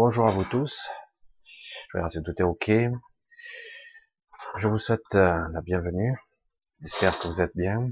[0.00, 0.88] Bonjour à vous tous.
[1.44, 2.70] Je vais si tout est ok.
[4.54, 6.16] Je vous souhaite euh, la bienvenue.
[6.80, 7.90] J'espère que vous êtes bien.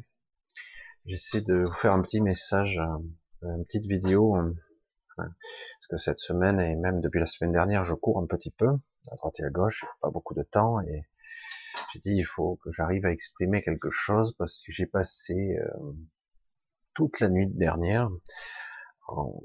[1.04, 2.78] J'essaie de vous faire un petit message,
[3.42, 4.54] euh, une petite vidéo, euh,
[5.16, 8.68] parce que cette semaine et même depuis la semaine dernière, je cours un petit peu
[9.10, 11.08] à droite et à gauche, pas beaucoup de temps, et
[11.92, 15.58] j'ai dit il faut que j'arrive à exprimer quelque chose parce que j'ai passé
[16.94, 18.10] toute la nuit dernière
[19.08, 19.42] en,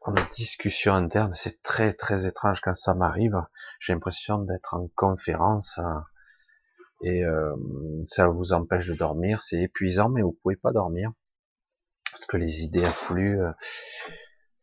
[0.00, 1.32] en discussion interne.
[1.32, 3.36] C'est très très étrange quand ça m'arrive.
[3.80, 6.04] J'ai l'impression d'être en conférence hein,
[7.02, 7.54] et euh,
[8.04, 9.40] ça vous empêche de dormir.
[9.42, 11.12] C'est épuisant, mais vous pouvez pas dormir
[12.10, 13.40] parce que les idées affluent.
[13.40, 13.52] Euh,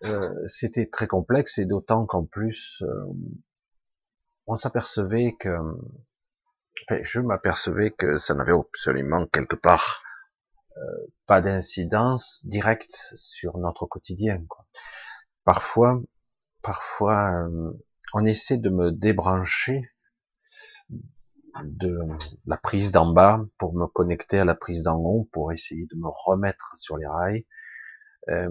[0.06, 3.14] euh C'était très complexe et d'autant qu'en plus euh,
[4.48, 5.50] on s'apercevait que,
[6.88, 10.04] enfin, je m'apercevais que ça n'avait absolument quelque part
[10.78, 14.44] euh, pas d'incidence directe sur notre quotidien.
[14.48, 14.66] Quoi
[15.46, 16.02] parfois,
[16.62, 17.72] parfois, euh,
[18.14, 19.90] on essaie de me débrancher
[21.64, 21.98] de
[22.46, 25.96] la prise d'en bas pour me connecter à la prise d'en haut, pour essayer de
[25.96, 27.46] me remettre sur les rails.
[28.28, 28.50] Euh,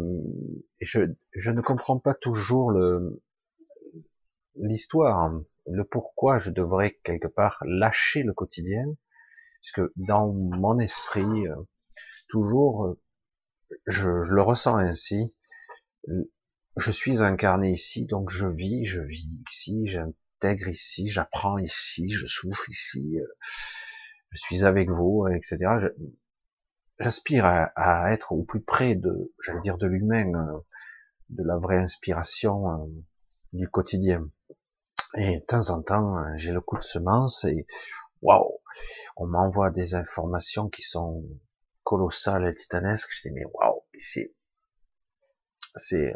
[0.80, 1.00] je,
[1.50, 2.72] ne comprends pas toujours
[4.56, 5.32] l'histoire,
[5.66, 8.86] le pourquoi je devrais quelque part lâcher le quotidien,
[9.60, 11.56] puisque dans mon esprit, euh,
[12.28, 12.96] toujours,
[13.86, 15.34] je le ressens ainsi,
[16.76, 22.26] je suis incarné ici, donc je vis, je vis ici, j'intègre ici, j'apprends ici, je
[22.26, 23.26] souffre ici, euh,
[24.30, 25.58] je suis avec vous, etc.
[26.98, 30.58] J'aspire à, être au plus près de, j'allais dire, de l'humain, euh,
[31.30, 32.86] de la vraie inspiration euh,
[33.52, 34.28] du quotidien.
[35.16, 37.66] Et de temps en temps, j'ai le coup de semence et
[38.20, 38.60] waouh,
[39.16, 41.24] on m'envoie des informations qui sont
[41.84, 43.10] colossales et titanesques.
[43.12, 44.34] Je dis mais waouh, c'est
[45.76, 46.14] c'est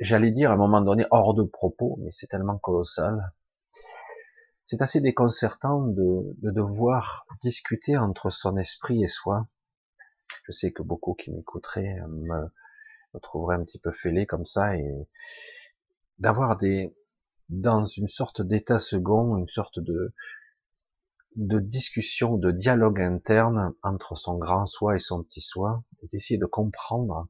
[0.00, 3.32] j'allais dire à un moment donné hors de propos, mais c'est tellement colossal.
[4.64, 9.48] C'est assez déconcertant de, de, devoir discuter entre son esprit et soi.
[10.44, 12.50] Je sais que beaucoup qui m'écouteraient me,
[13.14, 15.08] me trouveraient un petit peu fêlé comme ça et
[16.18, 16.96] d'avoir des
[17.48, 20.14] dans une sorte d'état second, une sorte de
[21.36, 26.38] de discussion, de dialogue interne entre son grand soi et son petit soi, et d'essayer
[26.38, 27.28] de comprendre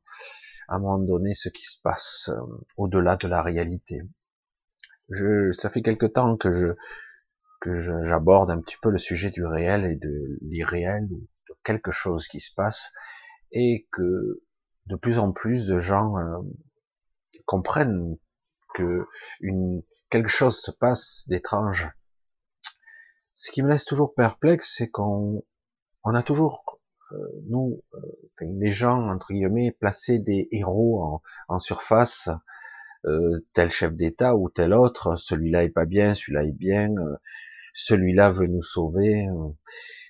[0.68, 2.40] à un moment donné ce qui se passe euh,
[2.76, 4.00] au-delà de la réalité.
[5.10, 6.68] Je, ça fait quelque temps que je
[7.60, 7.74] que
[8.04, 12.26] j'aborde un petit peu le sujet du réel et de l'irréel ou de quelque chose
[12.26, 12.90] qui se passe
[13.52, 14.42] et que
[14.86, 16.38] de plus en plus de gens euh,
[17.46, 18.16] comprennent
[18.74, 19.06] que
[19.40, 21.88] une quelque chose se passe d'étrange.
[23.32, 25.44] Ce qui me laisse toujours perplexe, c'est qu'on
[26.04, 26.81] on a toujours
[27.48, 27.98] nous, euh,
[28.40, 32.28] les gens entre guillemets, placer des héros en, surface,
[33.04, 36.94] euh, tel chef d'État ou tel autre, celui-là est pas bien, celui-là est bien,
[37.74, 39.26] celui-là veut nous sauver.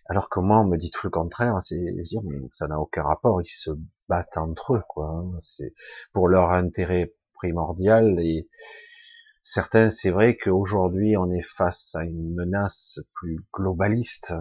[0.06, 3.02] alors que moi, on me dit tout le contraire, c'est dire, mais ça n'a aucun
[3.02, 3.70] rapport, ils se
[4.08, 5.08] battent entre eux, quoi.
[5.08, 5.38] Hein.
[5.43, 5.72] C'est
[6.12, 8.49] pour leur intérêt primordial et
[9.42, 14.32] certains, c'est vrai qu'aujourd'hui, on est face à une menace plus globaliste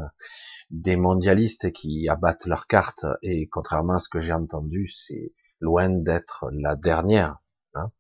[0.70, 5.90] des mondialistes qui abattent leurs cartes et contrairement à ce que j'ai entendu, c'est loin
[5.90, 7.40] d'être la dernière.
[7.74, 7.92] Hein.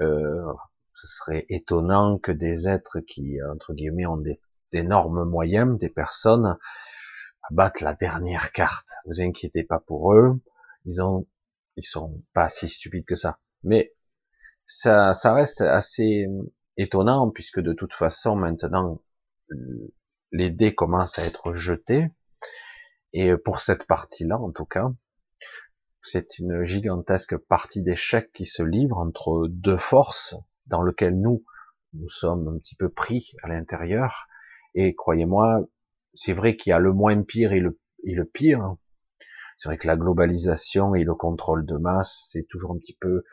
[0.00, 0.52] Euh,
[0.94, 4.22] ce serait étonnant que des êtres qui, entre guillemets, ont
[4.72, 6.58] d'énormes moyens, des personnes,
[7.50, 8.90] abattent la dernière carte.
[9.06, 10.40] Vous inquiétez pas pour eux.
[10.84, 11.26] Disons,
[11.76, 13.38] ils sont pas si stupides que ça.
[13.62, 13.94] Mais
[14.70, 16.26] ça, ça reste assez
[16.76, 19.02] étonnant puisque de toute façon, maintenant,
[20.32, 22.08] les dés commencent à être jetés.
[23.12, 24.88] Et pour cette partie-là, en tout cas,
[26.02, 30.36] c'est une gigantesque partie d'échecs qui se livre entre deux forces
[30.66, 31.44] dans lesquelles nous,
[31.92, 34.28] nous sommes un petit peu pris à l'intérieur.
[34.74, 35.68] Et croyez-moi,
[36.14, 38.76] c'est vrai qu'il y a le moins pire et le, et le pire.
[39.56, 43.24] C'est vrai que la globalisation et le contrôle de masse, c'est toujours un petit peu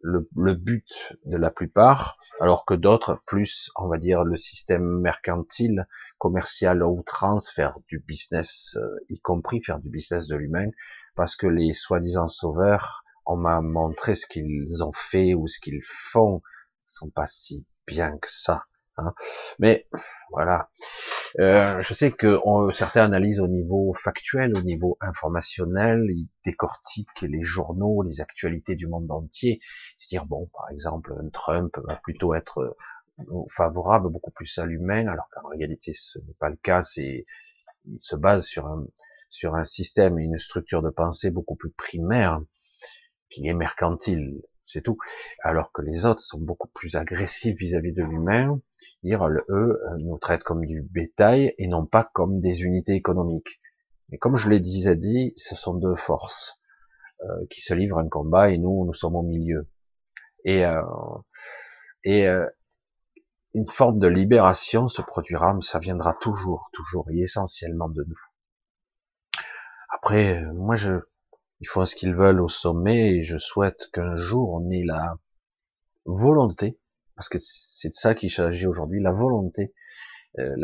[0.00, 5.00] le, le, but de la plupart, alors que d'autres, plus, on va dire, le système
[5.00, 5.86] mercantile,
[6.18, 10.68] commercial à outrance, faire du business, euh, y compris faire du business de l'humain,
[11.14, 15.82] parce que les soi-disant sauveurs, on m'a montré ce qu'ils ont fait ou ce qu'ils
[15.82, 16.42] font,
[16.84, 18.64] sont pas si bien que ça.
[19.02, 19.14] Hein.
[19.58, 19.86] Mais
[20.30, 20.70] voilà,
[21.40, 22.38] euh, je sais que
[22.70, 28.86] certains analysent au niveau factuel, au niveau informationnel, ils décortiquent les journaux, les actualités du
[28.86, 29.60] monde entier.
[30.10, 35.28] dire bon, par exemple, Trump va plutôt être euh, favorable beaucoup plus à l'humain, alors
[35.30, 36.82] qu'en réalité ce n'est pas le cas.
[36.82, 37.24] C'est
[37.84, 38.86] il se base sur un
[39.30, 42.40] sur un système et une structure de pensée beaucoup plus primaire
[43.30, 44.42] qui est mercantile.
[44.62, 44.96] C'est tout.
[45.42, 48.60] Alors que les autres sont beaucoup plus agressifs vis-à-vis de l'humain,
[49.02, 53.60] dire eux euh, nous traitent comme du bétail et non pas comme des unités économiques.
[54.12, 56.60] Et comme je l'ai déjà dit, ce sont deux forces
[57.24, 59.68] euh, qui se livrent un combat et nous, nous sommes au milieu.
[60.44, 60.82] Et, euh,
[62.04, 62.46] et euh,
[63.54, 68.20] une forme de libération se produira, mais ça viendra toujours, toujours et essentiellement de nous.
[69.88, 70.94] Après, moi, je,
[71.62, 75.16] ils font ce qu'ils veulent au sommet et je souhaite qu'un jour on ait la
[76.04, 76.80] volonté,
[77.14, 79.72] parce que c'est de ça qu'il s'agit aujourd'hui, la volonté,
[80.40, 80.56] euh,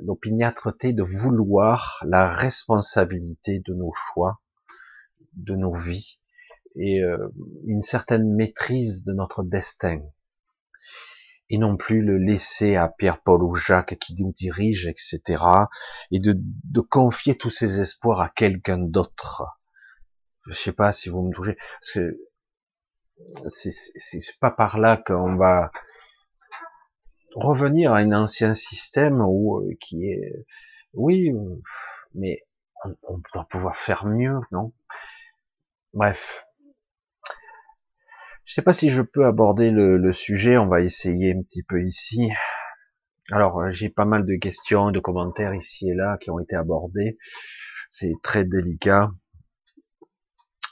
[0.00, 4.42] l'opiniâtreté de vouloir la responsabilité de nos choix,
[5.34, 6.18] de nos vies
[6.74, 7.28] et euh,
[7.64, 10.02] une certaine maîtrise de notre destin
[11.50, 15.44] et non plus le laisser à Pierre-Paul ou Jacques qui nous dirige, etc.
[16.10, 19.44] et de, de confier tous ses espoirs à quelqu'un d'autre.
[20.46, 22.18] Je sais pas si vous me touchez, parce que
[23.48, 25.70] c'est pas par là qu'on va
[27.34, 30.46] revenir à un ancien système où euh, qui est,
[30.92, 31.30] oui,
[32.14, 32.40] mais
[32.84, 34.72] on, on doit pouvoir faire mieux, non?
[35.94, 36.46] Bref,
[38.44, 41.80] je sais pas si je peux aborder le, sujet, on va essayer un petit peu
[41.80, 42.30] ici.
[43.30, 46.56] Alors, euh, j'ai pas mal de questions, de commentaires ici et là qui ont été
[46.56, 47.18] abordés.
[47.88, 49.10] C'est très délicat.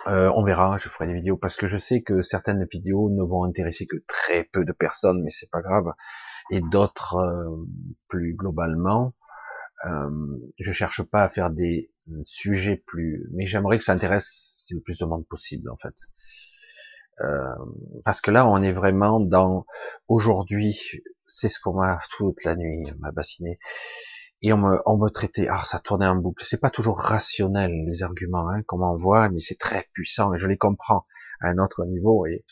[0.06, 3.23] Euh, on verra, je ferai des vidéos parce que je sais que certaines vidéos ne
[3.23, 5.93] vont intéresser que très peu de personnes, mais c'est pas grave.
[6.50, 7.67] Et d'autres, euh,
[8.08, 9.14] plus globalement,
[9.87, 10.11] euh,
[10.58, 11.93] je cherche pas à faire des
[12.25, 15.94] sujets plus, mais j'aimerais que ça intéresse le plus de monde possible en fait.
[17.23, 17.55] Euh,
[18.05, 19.67] parce que là, on est vraiment dans
[20.08, 20.79] aujourd'hui,
[21.25, 23.58] c'est ce qu'on m'a toute la nuit, m'a bassiné.
[24.43, 26.45] Et on me, on me traitait, ah, ça tournait en boucle.
[26.45, 30.39] C'est pas toujours rationnel, les arguments, hein, comme on voit, mais c'est très puissant, et
[30.39, 31.05] je les comprends
[31.41, 32.44] à un autre niveau, et,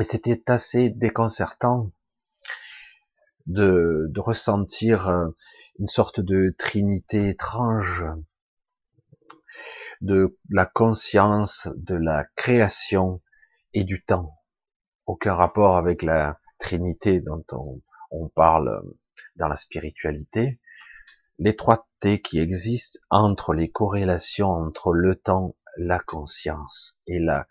[0.00, 1.90] et c'était assez déconcertant
[3.46, 5.26] de, de ressentir euh,
[5.78, 8.04] une sorte de trinité étrange
[10.00, 13.22] de la conscience, de la création
[13.72, 14.34] et du temps.
[15.06, 18.82] Aucun rapport avec la Trinité dont on, parle
[19.36, 20.58] dans la spiritualité.
[21.38, 27.46] L'étroiteté qui existe entre les corrélations entre le temps, la conscience et la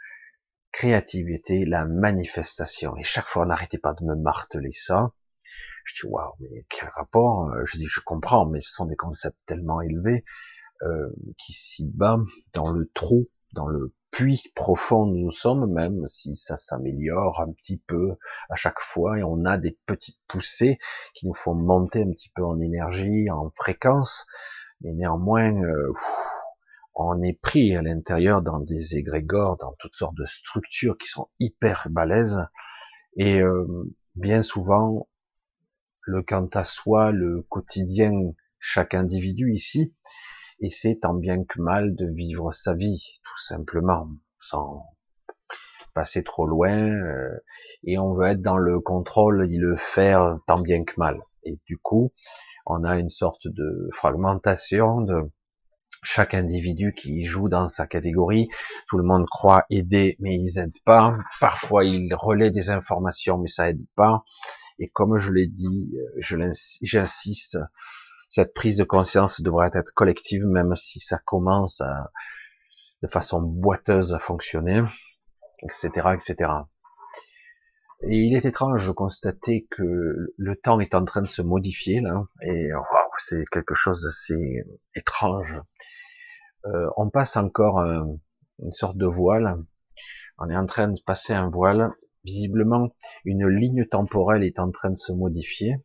[0.72, 2.96] créativité, la manifestation.
[2.98, 5.14] Et chaque fois, on n'arrêtait pas de me marteler ça.
[5.86, 9.38] Je dis, waouh, mais quel rapport Je dis, je comprends, mais ce sont des concepts
[9.46, 10.26] tellement élevés
[10.82, 12.18] euh, qui s'y bat
[12.54, 17.76] dans le trou, dans le puits profond nous sommes, même si ça s'améliore un petit
[17.76, 18.16] peu
[18.50, 20.78] à chaque fois, et on a des petites poussées
[21.14, 24.26] qui nous font monter un petit peu en énergie, en fréquence,
[24.80, 25.92] mais néanmoins, euh,
[26.94, 31.28] on est pris à l'intérieur dans des égrégores, dans toutes sortes de structures qui sont
[31.42, 32.48] hyper balèzes,
[33.18, 33.68] et euh,
[34.16, 35.10] bien souvent,
[36.04, 38.14] le quant à soi, le quotidien,
[38.60, 39.94] chaque individu ici,
[40.70, 44.10] c'est tant bien que mal de vivre sa vie, tout simplement,
[44.40, 44.86] sans
[45.94, 47.40] passer trop loin, euh,
[47.84, 51.18] et on veut être dans le contrôle et le faire tant bien que mal.
[51.44, 52.12] Et du coup,
[52.66, 55.32] on a une sorte de fragmentation de
[56.04, 58.48] chaque individu qui joue dans sa catégorie.
[58.88, 61.16] Tout le monde croit aider, mais ils aident pas.
[61.40, 64.24] Parfois, ils relaient des informations, mais ça aide pas.
[64.80, 66.38] Et comme je l'ai dit, euh,
[66.82, 67.58] j'insiste,
[68.36, 72.12] cette prise de conscience devrait être collective, même si ça commence à,
[73.02, 74.82] de façon boiteuse à fonctionner,
[75.64, 76.52] etc., etc.
[78.02, 82.02] Et il est étrange de constater que le temps est en train de se modifier
[82.02, 84.66] là, et waouh, c'est quelque chose d'assez
[84.96, 85.62] étrange.
[86.66, 89.64] Euh, on passe encore une sorte de voile.
[90.40, 91.90] On est en train de passer un voile.
[92.26, 92.90] Visiblement,
[93.24, 95.78] une ligne temporelle est en train de se modifier.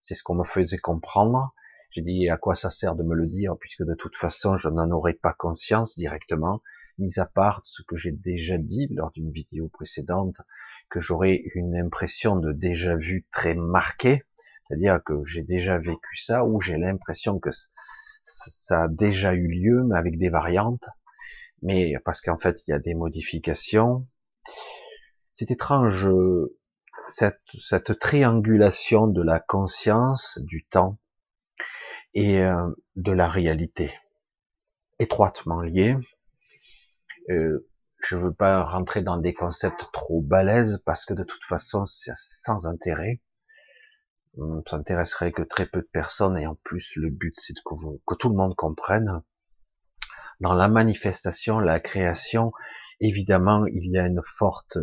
[0.00, 1.52] C'est ce qu'on me faisait comprendre.
[1.90, 4.68] J'ai dit à quoi ça sert de me le dire puisque de toute façon je
[4.68, 6.62] n'en aurais pas conscience directement,
[6.98, 10.36] mis à part ce que j'ai déjà dit lors d'une vidéo précédente,
[10.90, 14.22] que j'aurais une impression de déjà vu très marquée,
[14.66, 17.50] c'est-à-dire que j'ai déjà vécu ça ou j'ai l'impression que
[18.22, 20.88] ça a déjà eu lieu mais avec des variantes,
[21.62, 24.06] mais parce qu'en fait il y a des modifications.
[25.32, 26.10] C'est étrange
[27.08, 30.98] cette, cette triangulation de la conscience, du temps,
[32.18, 33.92] et euh, de la réalité,
[34.98, 35.96] étroitement liés.
[37.30, 37.64] Euh,
[38.02, 42.10] je veux pas rentrer dans des concepts trop balèzes parce que de toute façon c'est
[42.16, 43.20] sans intérêt.
[44.66, 48.14] Ça intéresserait que très peu de personnes et en plus le but c'est que, que
[48.16, 49.22] tout le monde comprenne.
[50.40, 52.50] Dans la manifestation, la création,
[53.00, 54.78] évidemment il y a une forte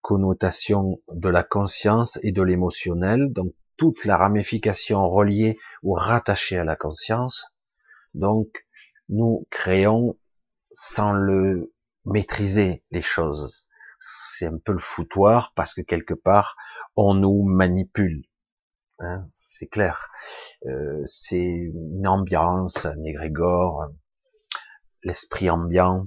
[0.00, 6.62] connotation de la conscience et de l'émotionnel, donc toute la ramification reliée ou rattachée à
[6.62, 7.56] la conscience.
[8.14, 8.64] Donc,
[9.08, 10.16] nous créons
[10.70, 11.74] sans le
[12.04, 13.68] maîtriser les choses.
[13.98, 16.54] C'est un peu le foutoir parce que quelque part,
[16.94, 18.22] on nous manipule.
[19.00, 20.12] Hein, c'est clair.
[20.66, 23.88] Euh, c'est une ambiance, un égrégore,
[25.02, 26.06] l'esprit ambiant.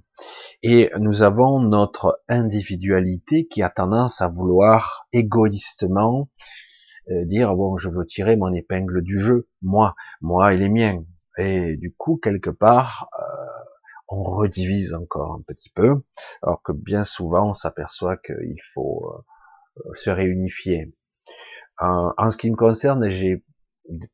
[0.63, 6.29] Et nous avons notre individualité qui a tendance à vouloir égoïstement
[7.09, 11.03] dire bon, je veux tirer mon épingle du jeu, moi, moi et les miens.
[11.37, 13.63] Et du coup, quelque part, euh,
[14.07, 16.01] on redivise encore un petit peu,
[16.41, 19.11] alors que bien souvent, on s'aperçoit qu'il faut
[19.77, 20.95] euh, se réunifier.
[21.79, 23.43] en ce qui me concerne, j'ai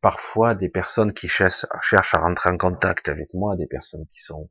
[0.01, 4.19] parfois des personnes qui cherchent, cherchent à rentrer en contact avec moi, des personnes qui
[4.19, 4.49] sont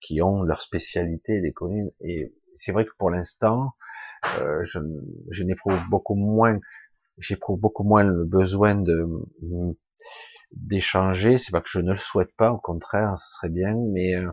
[0.00, 1.90] qui ont leur spécialité, des communes.
[2.00, 3.72] Et c'est vrai que pour l'instant,
[4.38, 4.78] euh, je,
[5.30, 6.58] je n'éprouve beaucoup moins,
[7.20, 9.06] j'éprouve beaucoup moins le besoin de
[10.52, 11.38] d'échanger.
[11.38, 14.30] C'est pas que je ne le souhaite pas, au contraire, ce serait bien, mais euh,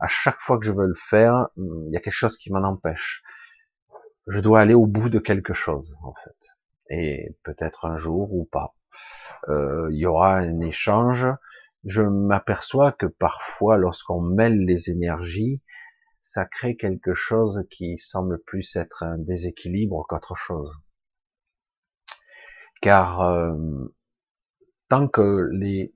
[0.00, 2.62] à chaque fois que je veux le faire, il y a quelque chose qui m'en
[2.62, 3.22] empêche.
[4.26, 6.58] Je dois aller au bout de quelque chose, en fait.
[6.90, 8.76] Et peut-être un jour ou pas.
[9.48, 11.26] Euh, il y aura un échange,
[11.84, 15.62] je m'aperçois que parfois, lorsqu'on mêle les énergies,
[16.20, 20.72] ça crée quelque chose qui semble plus être un déséquilibre qu'autre chose.
[22.80, 23.54] Car euh,
[24.88, 25.92] tant que les,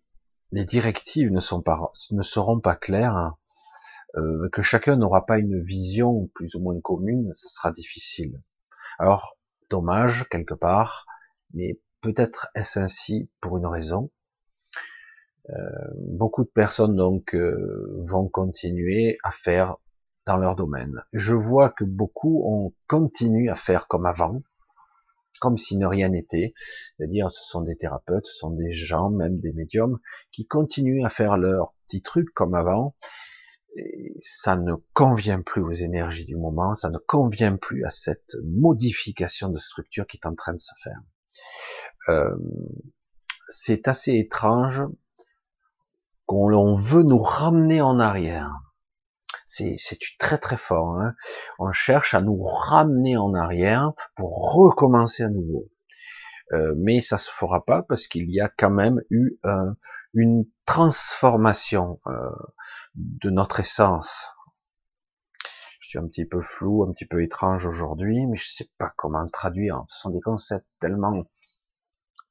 [0.53, 3.35] directives ne, seront pas claires,
[4.17, 8.43] euh, que chacun n'aura pas une vision plus ou moins commune, ce sera difficile.
[8.99, 9.37] Alors,
[9.69, 11.07] dommage quelque part,
[11.55, 14.11] mais peut-être est-ce ainsi pour une raison,
[15.51, 15.55] euh,
[15.97, 19.77] beaucoup de personnes donc vont continuer à faire
[20.27, 21.03] dans leur domaine.
[21.13, 24.43] Je vois que beaucoup ont continué à faire comme avant,
[25.41, 26.53] comme si ne rien n'était.
[26.97, 29.99] C'est-à-dire, ce sont des thérapeutes, ce sont des gens, même des médiums,
[30.33, 32.95] qui continuent à faire leur petit truc comme avant.
[33.77, 38.37] Et ça ne convient plus aux énergies du moment, ça ne convient plus à cette
[38.45, 41.01] modification de structure qui est en train de se faire.
[42.09, 42.37] Euh,
[43.49, 44.83] c'est assez étrange
[46.27, 48.53] qu'on veut nous ramener en arrière.
[49.51, 51.01] C'est très très fort.
[51.01, 51.15] Hein.
[51.59, 55.69] on cherche à nous ramener en arrière pour recommencer à nouveau.
[56.53, 59.73] Euh, mais ça se fera pas parce qu'il y a quand même eu euh,
[60.15, 62.31] une transformation euh,
[62.95, 64.29] de notre essence.
[65.81, 68.93] Je suis un petit peu flou, un petit peu étrange aujourd'hui, mais je sais pas
[68.97, 69.85] comment le traduire.
[69.89, 71.25] Ce sont des concepts tellement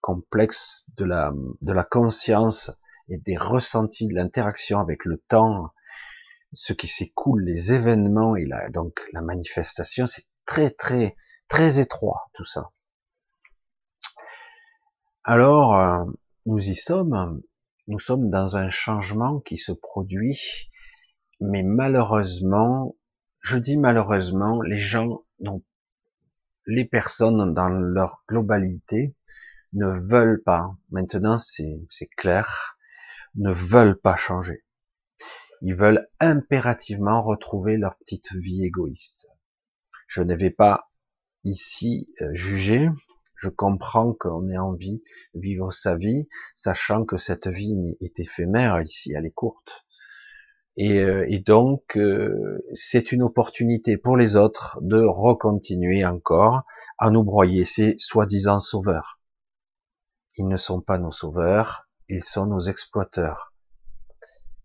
[0.02, 2.72] complexes de la de la conscience
[3.10, 5.72] et des ressentis de l'interaction avec le temps,
[6.54, 11.16] ce qui s'écoule, les événements et la, donc la manifestation, c'est très très
[11.48, 12.72] très étroit tout ça.
[15.24, 16.06] Alors euh,
[16.46, 17.42] nous y sommes,
[17.88, 20.70] nous sommes dans un changement qui se produit,
[21.40, 22.96] mais malheureusement,
[23.42, 25.24] je dis malheureusement, les gens,
[26.66, 29.16] les personnes dans leur globalité
[29.74, 30.76] ne veulent pas.
[30.90, 31.88] Maintenant, c'est
[32.18, 32.78] clair
[33.36, 34.64] ne veulent pas changer.
[35.62, 39.28] Ils veulent impérativement retrouver leur petite vie égoïste.
[40.08, 40.90] Je ne vais pas
[41.44, 42.90] ici euh, juger.
[43.36, 45.02] Je comprends qu'on ait envie
[45.34, 49.86] de vivre sa vie, sachant que cette vie est éphémère ici, elle est courte.
[50.76, 56.64] Et, euh, donc, euh, c'est une opportunité pour les autres de recontinuer encore
[56.98, 59.20] à nous broyer ces soi-disant sauveurs.
[60.36, 63.54] Ils ne sont pas nos sauveurs, ils sont nos exploiteurs.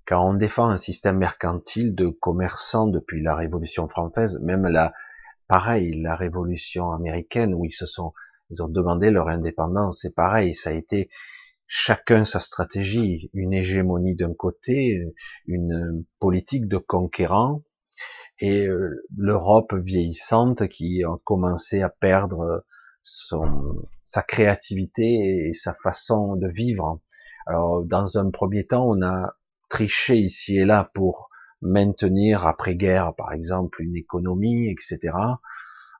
[0.07, 4.93] Quand on défend un système mercantile de commerçants depuis la Révolution française, même la,
[5.49, 8.13] pareil, la Révolution américaine où ils se sont,
[8.51, 11.09] ils ont demandé leur indépendance, c'est pareil, ça a été
[11.67, 15.03] chacun sa stratégie, une hégémonie d'un côté,
[15.47, 17.63] une politique de conquérant,
[18.41, 22.65] et euh, l'Europe vieillissante qui a commencé à perdre
[23.03, 27.01] son, sa créativité et sa façon de vivre.
[27.47, 29.35] Alors, dans un premier temps, on a
[29.75, 35.17] triché ici et là pour maintenir après-guerre, par exemple, une économie, etc.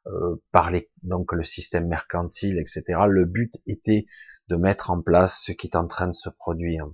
[0.07, 3.01] Euh, par les, donc le système mercantile, etc.
[3.09, 4.05] Le but était
[4.47, 6.87] de mettre en place ce qui est en train de se produire.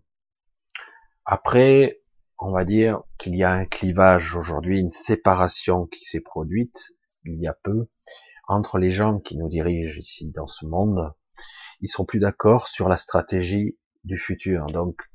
[1.27, 2.01] Après,
[2.39, 6.93] on va dire qu'il y a un clivage aujourd'hui, une séparation qui s'est produite
[7.27, 7.89] il y a peu
[8.49, 11.13] entre les gens qui nous dirigent ici dans ce monde.
[11.83, 14.65] Ils sont plus d'accord sur la stratégie du futur.
[14.67, 15.10] Donc,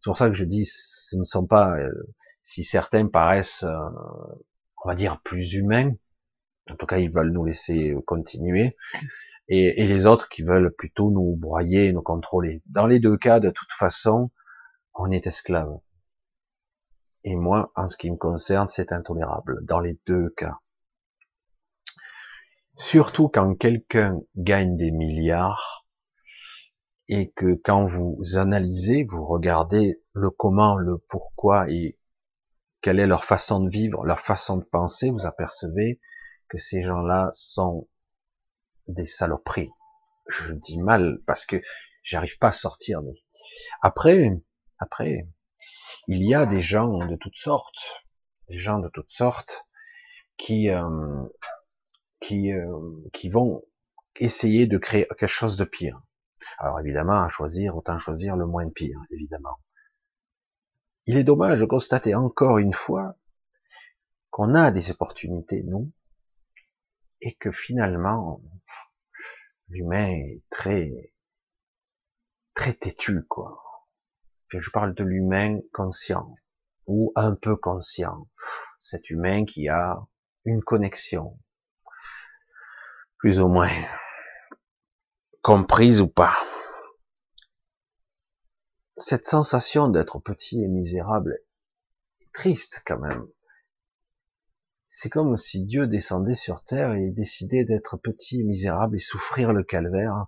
[0.00, 1.92] c'est pour ça que je dis, ce ne sont pas, euh,
[2.42, 3.90] si certains paraissent, euh,
[4.84, 5.92] on va dire, plus humains,
[6.70, 8.76] En tout cas, ils veulent nous laisser continuer.
[9.48, 12.62] Et, et les autres qui veulent plutôt nous broyer, nous contrôler.
[12.66, 14.30] Dans les deux cas, de toute façon,
[14.94, 15.78] on est esclave.
[17.24, 19.64] Et moi, en ce qui me concerne, c'est intolérable.
[19.64, 20.58] Dans les deux cas.
[22.76, 25.87] Surtout quand quelqu'un gagne des milliards
[27.08, 31.98] et que quand vous analysez, vous regardez le comment, le pourquoi et
[32.80, 36.00] quelle est leur façon de vivre, leur façon de penser, vous apercevez
[36.48, 37.88] que ces gens-là sont
[38.86, 39.70] des saloperies.
[40.28, 41.60] Je dis mal parce que
[42.02, 43.00] j'arrive pas à sortir.
[43.82, 44.30] Après,
[44.78, 45.26] après,
[46.06, 48.06] il y a des gens de toutes sortes,
[48.48, 49.66] des gens de toutes sortes
[50.36, 51.26] qui euh,
[52.20, 53.62] qui euh, qui vont
[54.16, 56.00] essayer de créer quelque chose de pire.
[56.56, 59.60] Alors évidemment, à choisir, autant choisir le moins pire, évidemment.
[61.04, 63.16] Il est dommage de constater encore une fois
[64.30, 65.92] qu'on a des opportunités, nous,
[67.20, 68.42] et que finalement,
[69.68, 71.14] l'humain est très,
[72.54, 73.58] très têtu, quoi.
[74.48, 76.32] Je parle de l'humain conscient,
[76.86, 78.28] ou un peu conscient.
[78.80, 80.06] Cet humain qui a
[80.44, 81.38] une connexion,
[83.18, 83.70] plus ou moins,
[85.42, 86.36] comprise ou pas
[88.98, 91.38] cette sensation d'être petit et misérable
[92.20, 93.26] est triste quand même.
[94.88, 99.52] C'est comme si Dieu descendait sur terre et décidait d'être petit et misérable et souffrir
[99.52, 100.26] le calvaire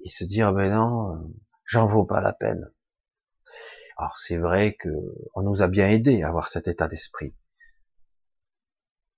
[0.00, 1.32] et se dire ben non,
[1.64, 2.72] j'en vaux pas la peine.
[3.96, 4.88] Alors c'est vrai que
[5.34, 7.36] on nous a bien aidé à avoir cet état d'esprit.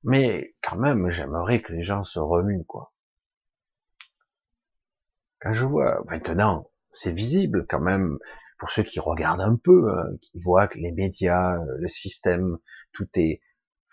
[0.04, 2.92] Mais quand même, j'aimerais que les gens se remuent, quoi.
[5.50, 8.18] Je vois, maintenant, c'est visible quand même,
[8.58, 12.58] pour ceux qui regardent un peu, euh, qui voient que les médias, euh, le système,
[12.92, 13.40] tout est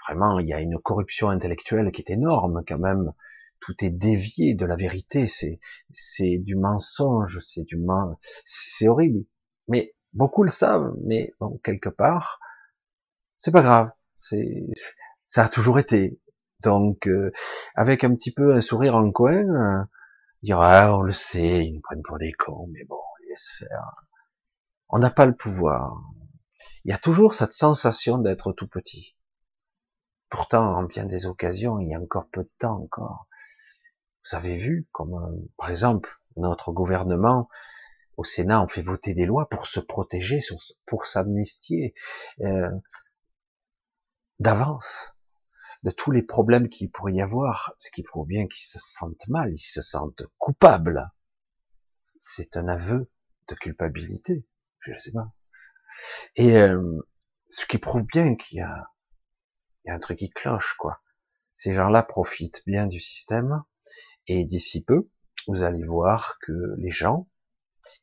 [0.07, 3.13] vraiment, il y a une corruption intellectuelle qui est énorme quand même.
[3.59, 5.27] Tout est dévié de la vérité.
[5.27, 5.59] C'est
[5.91, 7.77] c'est du mensonge, c'est du
[8.43, 9.25] c'est horrible.
[9.67, 12.39] Mais beaucoup le savent, mais bon, quelque part,
[13.37, 13.91] c'est pas grave.
[14.15, 14.67] C'est
[15.27, 16.19] ça a toujours été.
[16.63, 17.31] Donc, euh,
[17.75, 19.83] avec un petit peu un sourire en coin, euh,
[20.41, 24.05] dire ah on le sait, ils nous prennent pour des cons, mais bon, laisse faire.
[24.89, 26.01] On n'a pas le pouvoir.
[26.83, 29.15] Il y a toujours cette sensation d'être tout petit.
[30.29, 33.27] Pourtant, en bien des occasions, il y a encore peu de temps encore.
[34.25, 37.49] Vous avez vu, comme euh, par exemple notre gouvernement
[38.17, 40.39] au Sénat, on fait voter des lois pour se protéger,
[40.85, 41.93] pour s'amnistier
[42.41, 42.69] euh,
[44.39, 45.13] d'avance
[45.83, 49.27] de tous les problèmes qu'il pourrait y avoir, ce qui prouve bien qu'ils se sentent
[49.27, 51.09] mal, ils se sentent coupables.
[52.19, 53.09] C'est un aveu
[53.47, 54.45] de culpabilité
[54.81, 55.33] je sais pas.
[56.35, 56.99] Et euh,
[57.45, 58.91] ce qui prouve bien qu'il y a,
[59.83, 61.01] il y a un truc qui cloche, quoi.
[61.53, 63.63] Ces gens-là profitent bien du système,
[64.27, 65.09] et d'ici peu,
[65.47, 67.27] vous allez voir que les gens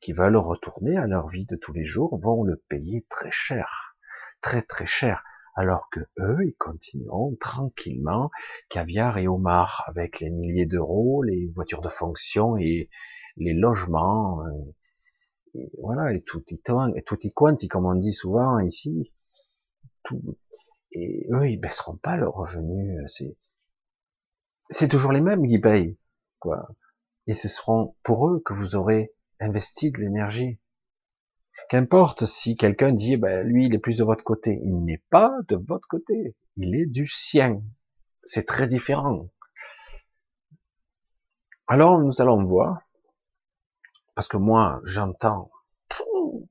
[0.01, 3.97] qui veulent retourner à leur vie de tous les jours vont le payer très cher,
[4.41, 5.23] très très cher,
[5.57, 8.31] alors que eux, ils continueront tranquillement,
[8.69, 12.89] caviar et homard, avec les milliers d'euros, les voitures de fonction et
[13.37, 14.43] les logements,
[15.81, 16.61] voilà, et tout y
[16.95, 19.13] et tout y quanti, comme on dit souvent ici.
[20.03, 20.21] Tout,
[20.93, 23.03] et eux, ils baisseront pas leurs revenus.
[23.07, 23.37] C'est,
[24.69, 25.99] c'est toujours les mêmes qui payent,
[26.39, 26.69] quoi.
[27.27, 30.61] Et ce seront pour eux que vous aurez investi de l'énergie.
[31.69, 34.59] Qu'importe si quelqu'un dit, ben, lui, il est plus de votre côté.
[34.63, 36.37] Il n'est pas de votre côté.
[36.57, 37.63] Il est du sien.
[38.23, 39.29] C'est très différent.
[41.67, 42.81] Alors, nous allons voir
[44.15, 45.51] parce que moi, j'entends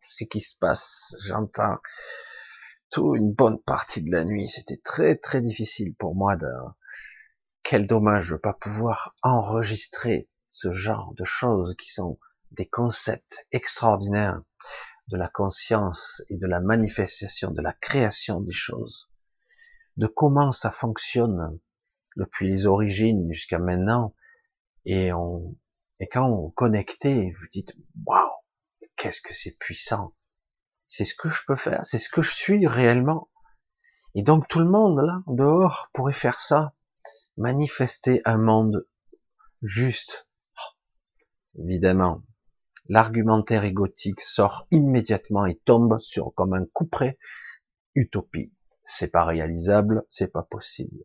[0.01, 1.77] ce qui se passe, j'entends
[2.89, 4.47] tout une bonne partie de la nuit.
[4.47, 6.47] C'était très très difficile pour moi de.
[7.63, 12.19] Quel dommage de pas pouvoir enregistrer ce genre de choses qui sont
[12.51, 14.39] des concepts extraordinaires
[15.07, 19.11] de la conscience et de la manifestation, de la création des choses,
[19.97, 21.59] de comment ça fonctionne
[22.17, 24.15] depuis les origines jusqu'à maintenant,
[24.85, 25.55] et on,
[25.99, 27.73] et quand vous connectez, vous dites,
[28.05, 28.31] waouh,
[28.95, 30.13] qu'est-ce que c'est puissant.
[30.87, 33.29] C'est ce que je peux faire, c'est ce que je suis réellement.
[34.13, 36.73] Et donc tout le monde là, dehors, pourrait faire ça,
[37.37, 38.87] manifester un monde
[39.61, 40.29] juste.
[40.57, 42.23] Oh, évidemment,
[42.87, 47.17] l'argumentaire égotique sort immédiatement et tombe sur comme un coup près.
[47.95, 48.57] Utopie.
[48.83, 51.03] C'est pas réalisable, c'est pas possible.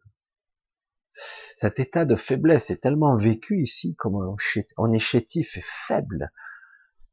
[1.54, 4.36] Cet état de faiblesse est tellement vécu ici, comme
[4.76, 6.30] on est chétif et faible,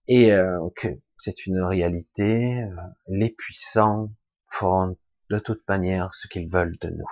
[0.07, 2.63] et euh, que c'est une réalité.
[2.63, 2.75] Euh,
[3.07, 4.11] les puissants
[4.49, 4.97] feront
[5.29, 7.11] de toute manière ce qu'ils veulent de nous.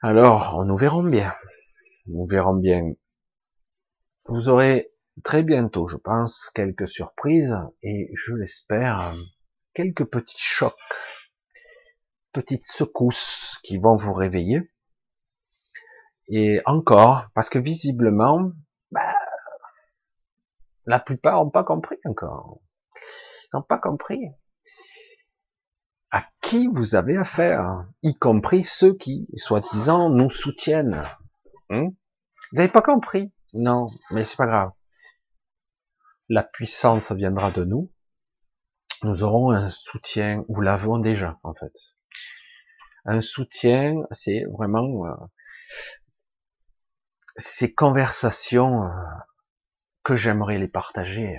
[0.00, 1.34] Alors, nous verrons bien.
[2.06, 2.92] Nous verrons bien.
[4.28, 4.92] Vous aurez
[5.24, 9.14] très bientôt, je pense, quelques surprises et je l'espère,
[9.74, 10.74] quelques petits chocs,
[12.32, 14.70] petites secousses qui vont vous réveiller.
[16.28, 18.52] Et encore, parce que visiblement,
[18.90, 19.14] bah,
[20.84, 22.60] la plupart n'ont pas compris encore.
[22.94, 24.28] Ils n'ont pas compris
[26.10, 31.04] à qui vous avez affaire, y compris ceux qui, soi-disant, nous soutiennent.
[31.70, 31.88] Hmm
[32.50, 34.72] vous n'avez pas compris Non, mais c'est pas grave.
[36.28, 37.90] La puissance viendra de nous.
[39.02, 40.44] Nous aurons un soutien.
[40.48, 41.72] Vous l'avons déjà, en fait.
[43.04, 45.14] Un soutien, c'est vraiment euh,
[47.36, 48.90] ces conversations euh,
[50.02, 51.38] que j'aimerais les partager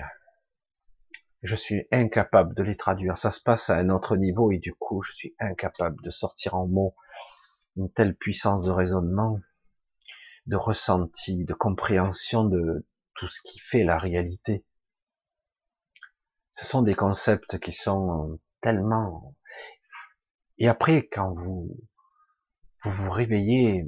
[1.42, 3.16] je suis incapable de les traduire.
[3.16, 6.54] Ça se passe à un autre niveau et du coup, je suis incapable de sortir
[6.54, 6.94] en mots
[7.76, 9.40] une telle puissance de raisonnement,
[10.50, 14.66] de ressenti, de compréhension de tout ce qui fait la réalité.
[16.50, 19.36] Ce sont des concepts qui sont tellement...
[20.58, 21.74] Et après, quand vous
[22.82, 23.84] vous, vous réveillez,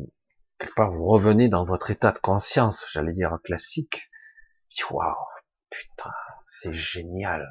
[0.59, 4.11] quelque part, vous revenez dans votre état de conscience, j'allais dire classique,
[4.91, 5.15] waouh,
[5.71, 6.13] putain,
[6.47, 7.49] c'est génial.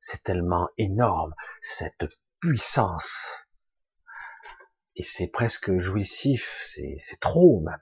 [0.00, 2.06] C'est tellement énorme, cette
[2.40, 3.46] puissance.
[4.96, 7.80] Et c'est presque jouissif, c'est trop même.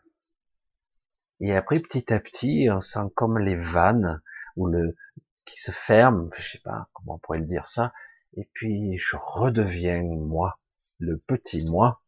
[1.40, 4.22] Et après, petit à petit, on sent comme les vannes,
[4.56, 4.96] ou le,
[5.44, 7.92] qui se ferment, je sais pas comment on pourrait le dire ça,
[8.36, 10.60] et puis je redeviens moi,
[10.98, 12.02] le petit moi.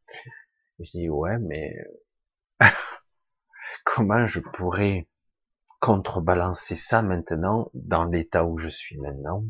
[0.78, 1.74] je dis, ouais, mais
[3.84, 5.08] comment je pourrais
[5.80, 9.44] contrebalancer ça maintenant dans l'état où je suis maintenant,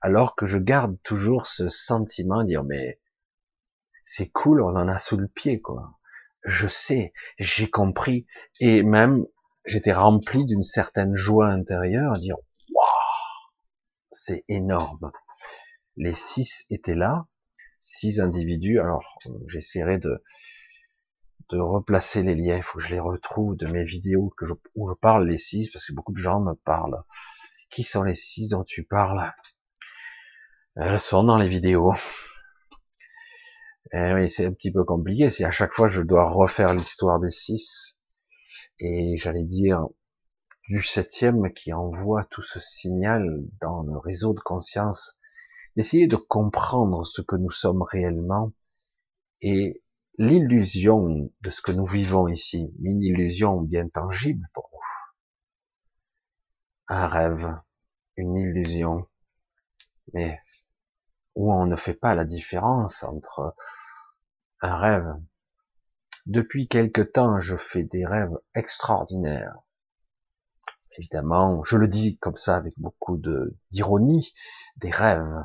[0.00, 3.00] alors que je garde toujours ce sentiment de dire mais
[4.02, 5.98] c'est cool, on en a sous le pied quoi.
[6.44, 8.26] Je sais, j'ai compris
[8.60, 9.24] et même
[9.64, 12.36] j'étais rempli d'une certaine joie intérieure, à dire
[12.74, 13.52] waouh,
[14.10, 15.12] c'est énorme.
[15.96, 17.26] Les six étaient là,
[17.78, 18.80] six individus.
[18.80, 20.22] Alors j'essaierai de
[21.50, 24.54] de replacer les liens, il faut que je les retrouve de mes vidéos que je,
[24.74, 27.02] où je parle les six, parce que beaucoup de gens me parlent.
[27.68, 29.32] Qui sont les six dont tu parles?
[30.76, 31.92] Elles sont dans les vidéos.
[33.94, 37.18] Et oui, c'est un petit peu compliqué, c'est à chaque fois je dois refaire l'histoire
[37.18, 38.00] des six,
[38.78, 39.86] et j'allais dire
[40.68, 43.22] du septième qui envoie tout ce signal
[43.60, 45.18] dans le réseau de conscience,
[45.76, 48.52] d'essayer de comprendre ce que nous sommes réellement,
[49.42, 49.82] et
[50.16, 54.78] l'illusion de ce que nous vivons ici, une illusion bien tangible pour nous.
[56.88, 57.60] Un rêve,
[58.16, 59.06] une illusion,
[60.14, 60.38] mais
[61.34, 63.54] où on ne fait pas la différence entre
[64.60, 65.14] un rêve.
[66.26, 69.58] Depuis quelque temps, je fais des rêves extraordinaires.
[70.98, 73.20] Évidemment, je le dis comme ça avec beaucoup
[73.70, 74.32] d'ironie,
[74.76, 75.44] des rêves.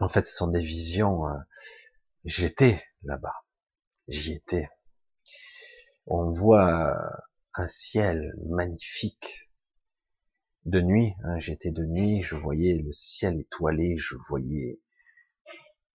[0.00, 1.28] En fait, ce sont des visions.
[1.28, 1.38] Euh,
[2.24, 3.34] j'étais là-bas.
[4.08, 4.68] J'y étais.
[6.06, 6.96] On voit
[7.54, 9.50] un ciel magnifique.
[10.64, 14.80] De nuit, hein, j'étais de nuit, je voyais le ciel étoilé, je voyais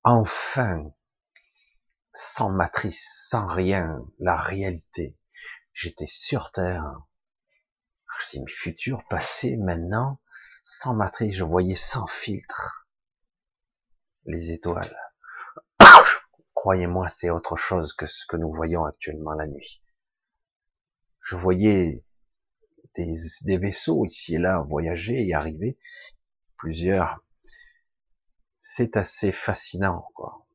[0.04, 0.92] enfin,
[2.14, 5.18] sans matrice, sans rien, la réalité.
[5.74, 6.86] J'étais sur Terre.
[8.20, 10.20] C'est mes futur, passé, maintenant,
[10.64, 12.88] sans matrice, je voyais sans filtre
[14.26, 14.98] les étoiles.
[16.54, 19.82] Croyez-moi, c'est autre chose que ce que nous voyons actuellement la nuit.
[21.22, 22.07] Je voyais
[22.98, 25.78] des, vaisseaux ici et là voyager et arriver,
[26.58, 27.24] plusieurs.
[28.60, 30.46] C'est assez fascinant, quoi.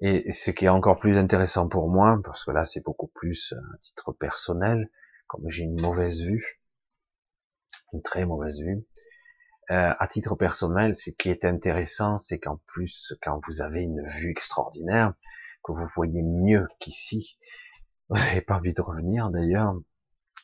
[0.00, 3.54] Et ce qui est encore plus intéressant pour moi, parce que là c'est beaucoup plus
[3.56, 4.90] un titre personnel,
[5.28, 6.60] comme j'ai une mauvaise vue,
[7.92, 8.84] une très mauvaise vue,
[9.70, 14.06] euh, à titre personnel, ce qui est intéressant, c'est qu'en plus, quand vous avez une
[14.06, 15.14] vue extraordinaire,
[15.62, 17.38] que vous voyez mieux qu'ici,
[18.10, 19.74] vous n'avez pas envie de revenir d'ailleurs,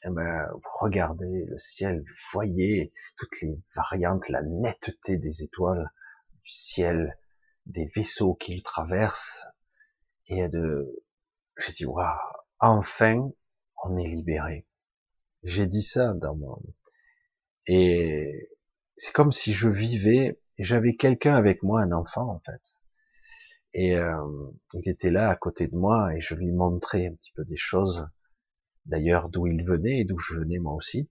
[0.05, 0.49] eh ben,
[0.81, 5.91] regardez le ciel, vous voyez toutes les variantes, la netteté des étoiles,
[6.43, 7.19] du ciel,
[7.67, 9.47] des vaisseaux qui le traversent,
[10.27, 11.05] et de,
[11.59, 12.17] j'ai dit, waouh,
[12.61, 13.31] enfin,
[13.85, 14.67] on est libéré.
[15.43, 16.63] J'ai dit ça dans mon,
[17.67, 18.51] et
[18.97, 22.81] c'est comme si je vivais j'avais quelqu'un avec moi, un enfant en fait.
[23.73, 27.33] Et euh, il était là à côté de moi et je lui montrais un petit
[27.33, 28.07] peu des choses,
[28.87, 31.09] d'ailleurs d'où il venait et d'où je venais moi aussi.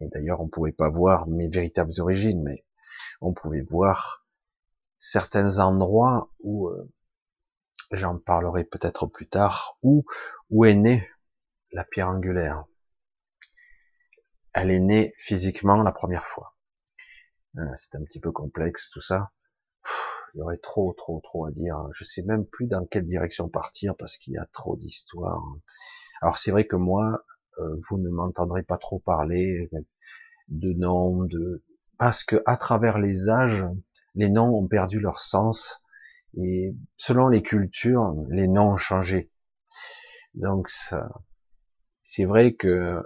[0.00, 2.64] Et d'ailleurs on pouvait pas voir mes véritables origines, mais
[3.20, 4.26] on pouvait voir
[4.98, 6.90] certains endroits où euh,
[7.90, 10.04] j'en parlerai peut-être plus tard, où,
[10.50, 11.08] où est née
[11.72, 12.64] la pierre angulaire.
[14.52, 16.54] Elle est née physiquement la première fois.
[17.58, 19.32] Euh, c'est un petit peu complexe tout ça.
[20.34, 21.76] il y aurait trop, trop, trop à dire.
[21.92, 25.42] Je sais même plus dans quelle direction partir parce qu'il y a trop d'histoires.
[26.22, 27.24] Alors c'est vrai que moi,
[27.58, 29.68] euh, vous ne m'entendrez pas trop parler
[30.48, 31.64] de noms, de
[31.98, 33.64] parce que à travers les âges,
[34.14, 35.84] les noms ont perdu leur sens
[36.34, 39.32] et selon les cultures, les noms ont changé.
[40.34, 40.70] Donc
[42.02, 43.02] c'est vrai que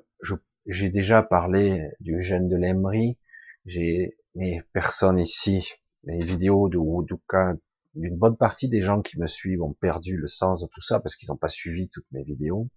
[0.66, 3.18] j'ai déjà parlé du gène de l'Emery,
[3.64, 5.72] j'ai mais personne ici,
[6.04, 7.54] les vidéos de cas
[7.94, 11.00] d'une bonne partie des gens qui me suivent ont perdu le sens de tout ça
[11.00, 12.68] parce qu'ils n'ont pas suivi toutes mes vidéos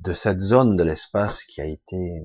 [0.00, 2.20] de cette zone de l'espace qui a été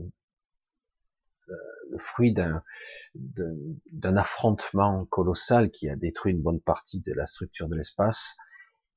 [1.49, 1.55] euh,
[1.89, 7.75] le fruit d'un affrontement colossal qui a détruit une bonne partie de la structure de
[7.75, 8.35] l'espace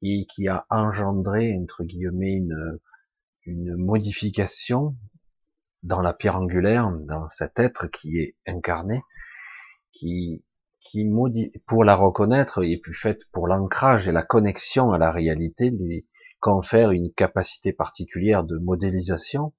[0.02, 2.78] et qui a engendré entre guillemets une
[3.46, 4.96] une modification
[5.82, 9.02] dans la pierre angulaire, dans cet être qui est incarné,
[9.92, 10.42] qui
[10.80, 15.10] qui modifie, pour la reconnaître et puis faite pour l'ancrage et la connexion à la
[15.10, 16.06] réalité, lui
[16.44, 19.54] confère une capacité particulière de modélisation,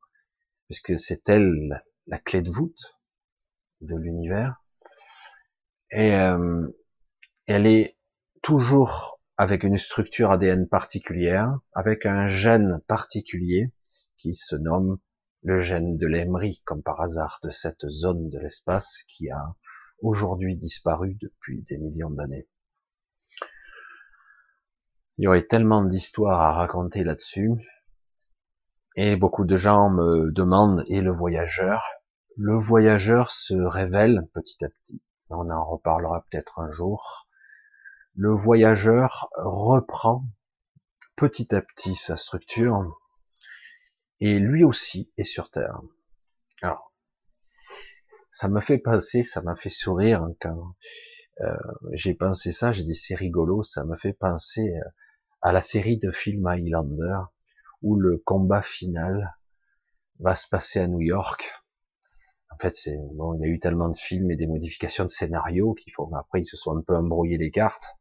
[0.67, 3.00] puisque c'est elle la clé de voûte
[3.82, 4.63] de l'univers.
[5.89, 6.67] Et euh,
[7.48, 7.98] elle est
[8.43, 13.74] toujours avec une structure ADN particulière, avec un gène particulier
[14.17, 15.00] qui se nomme
[15.41, 19.56] le gène de l'Emery, comme par hasard, de cette zone de l'espace qui a
[20.04, 22.48] aujourd'hui disparu depuis des millions d'années.
[25.17, 27.51] Il y aurait tellement d'histoires à raconter là-dessus.
[28.95, 31.84] Et beaucoup de gens me demandent, et le voyageur?
[32.38, 35.01] Le voyageur se révèle petit à petit.
[35.30, 37.28] On en reparlera peut-être un jour.
[38.15, 40.25] Le voyageur reprend
[41.15, 42.99] petit à petit sa structure
[44.19, 45.80] et lui aussi est sur Terre.
[46.62, 46.93] Alors,
[48.30, 50.75] ça me fait penser, ça m'a fait sourire quand
[51.41, 51.56] euh,
[51.93, 54.89] j'ai pensé ça, j'ai dit c'est rigolo, ça me fait penser euh,
[55.45, 57.19] à la série de films Highlander,
[57.84, 59.38] où le combat final
[60.19, 61.53] va se passer à New York.
[62.49, 65.10] En fait, c'est bon, il y a eu tellement de films et des modifications de
[65.10, 66.10] scénario qu'il faut.
[66.15, 67.99] Après, ils se sont un peu embrouillés les cartes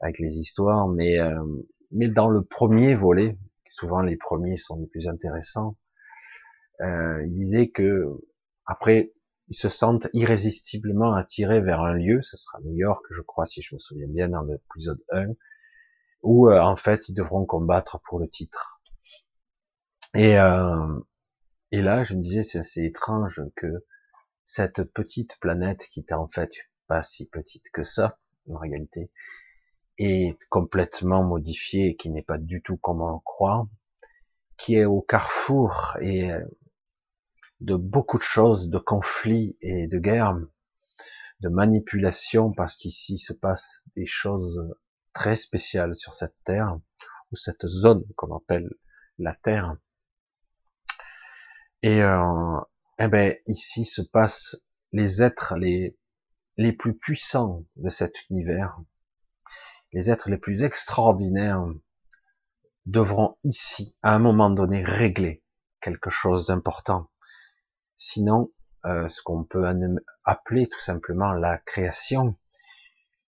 [0.00, 1.42] avec les histoires, mais euh,
[1.90, 3.36] mais dans le premier volet,
[3.68, 5.76] souvent les premiers sont les plus intéressants.
[6.82, 8.04] Euh, il disait que
[8.64, 9.12] après,
[9.48, 13.60] ils se sentent irrésistiblement attirés vers un lieu, ce sera New York, je crois, si
[13.60, 15.34] je me souviens bien, dans l'épisode 1,
[16.22, 18.80] où euh, en fait ils devront combattre pour le titre.
[20.14, 21.00] Et, euh,
[21.70, 23.86] et là, je me disais, c'est assez étrange que
[24.44, 26.50] cette petite planète qui était en fait
[26.88, 28.18] pas si petite que ça,
[28.50, 29.12] en réalité,
[29.98, 33.68] est complètement modifiée, qui n'est pas du tout comme on le croit,
[34.56, 36.42] qui est au carrefour et euh,
[37.60, 40.36] de beaucoup de choses, de conflits et de guerres,
[41.40, 44.60] de manipulation, parce qu'ici se passe des choses
[45.12, 46.78] très spécial sur cette terre,
[47.32, 48.70] ou cette zone qu'on appelle
[49.18, 49.76] la terre.
[51.82, 52.60] Et euh,
[52.98, 54.56] eh ben, ici se passent
[54.92, 55.96] les êtres les,
[56.56, 58.78] les plus puissants de cet univers,
[59.92, 61.64] les êtres les plus extraordinaires
[62.86, 65.42] devront ici, à un moment donné, régler
[65.80, 67.10] quelque chose d'important.
[67.96, 68.52] Sinon,
[68.86, 69.64] euh, ce qu'on peut
[70.24, 72.36] appeler tout simplement la création,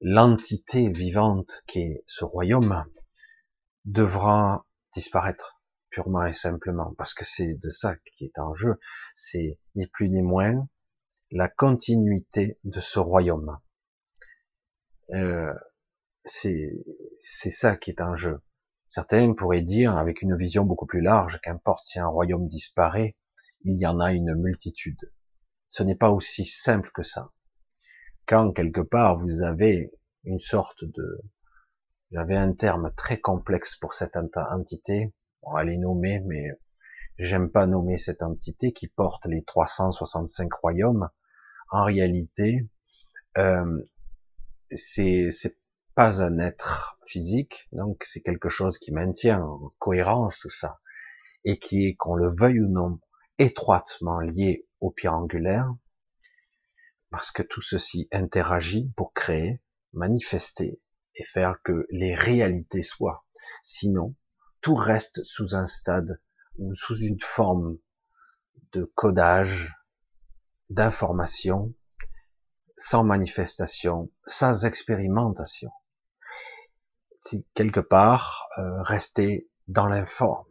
[0.01, 2.85] l'entité vivante qui est ce royaume
[3.85, 8.79] devra disparaître purement et simplement parce que c'est de ça qui est en jeu.
[9.13, 10.67] C'est ni plus ni moins
[11.31, 13.59] la continuité de ce royaume.
[15.11, 15.53] Euh,
[16.25, 16.71] c'est
[17.19, 18.41] ça qui est en jeu.
[18.89, 23.15] Certains pourraient dire, avec une vision beaucoup plus large, qu'importe si un royaume disparaît,
[23.63, 25.13] il y en a une multitude.
[25.67, 27.31] Ce n'est pas aussi simple que ça
[28.29, 29.91] quand quelque part vous avez
[30.23, 31.19] une sorte de,
[32.11, 35.11] j'avais un terme très complexe pour cette entité,
[35.41, 36.51] on va nommer, mais
[37.17, 41.09] j'aime pas nommer cette entité qui porte les 365 royaumes.
[41.71, 42.69] En réalité,
[43.39, 43.83] euh,
[44.69, 45.57] c'est c'est
[45.95, 50.79] pas un être physique, donc c'est quelque chose qui maintient en cohérence tout ça,
[51.45, 52.99] et qui est, qu'on le veuille ou non,
[53.39, 55.73] étroitement lié au pierre angulaire,
[57.09, 59.61] parce que tout ceci interagit pour créer,
[59.93, 60.81] manifester
[61.15, 63.25] et faire que les réalités soient.
[63.63, 64.15] Sinon,
[64.61, 66.21] tout reste sous un stade
[66.57, 67.77] ou sous une forme
[68.73, 69.73] de codage,
[70.69, 71.73] d'information,
[72.77, 75.71] sans manifestation, sans expérimentation.
[77.17, 80.47] c'est quelque part euh, rester dans l'informe.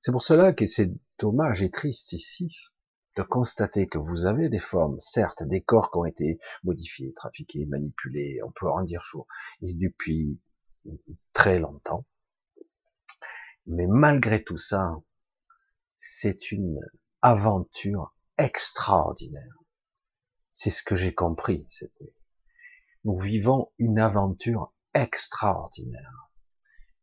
[0.00, 2.72] C'est pour cela que c'est dommage et triste ici
[3.16, 7.66] de constater que vous avez des formes, certes, des corps qui ont été modifiés, trafiqués,
[7.66, 9.26] manipulés, on peut en dire chaud,
[9.60, 10.40] depuis
[11.32, 12.06] très longtemps.
[13.66, 14.96] Mais malgré tout ça,
[15.96, 16.80] c'est une
[17.20, 19.58] aventure extraordinaire.
[20.52, 21.66] C'est ce que j'ai compris.
[23.04, 26.30] Nous vivons une aventure extraordinaire.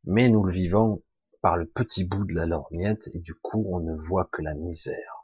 [0.04, 1.04] Mais nous le vivons
[1.42, 4.54] par le petit bout de la lorgnette et du coup on ne voit que la
[4.56, 5.19] misère.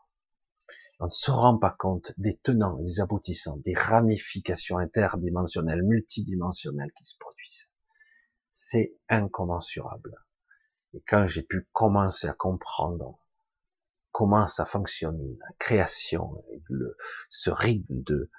[0.99, 7.05] On ne se rend pas compte des tenants, des aboutissants, des ramifications interdimensionnelles, multidimensionnelles qui
[7.05, 7.69] se produisent.
[8.49, 10.15] C'est incommensurable.
[10.93, 13.19] Et quand j'ai pu commencer à comprendre
[14.13, 16.95] comment ça fonctionne, la création, le,
[17.29, 18.31] ce rythme de,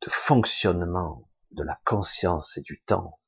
[0.00, 3.20] de fonctionnement de la conscience et du temps,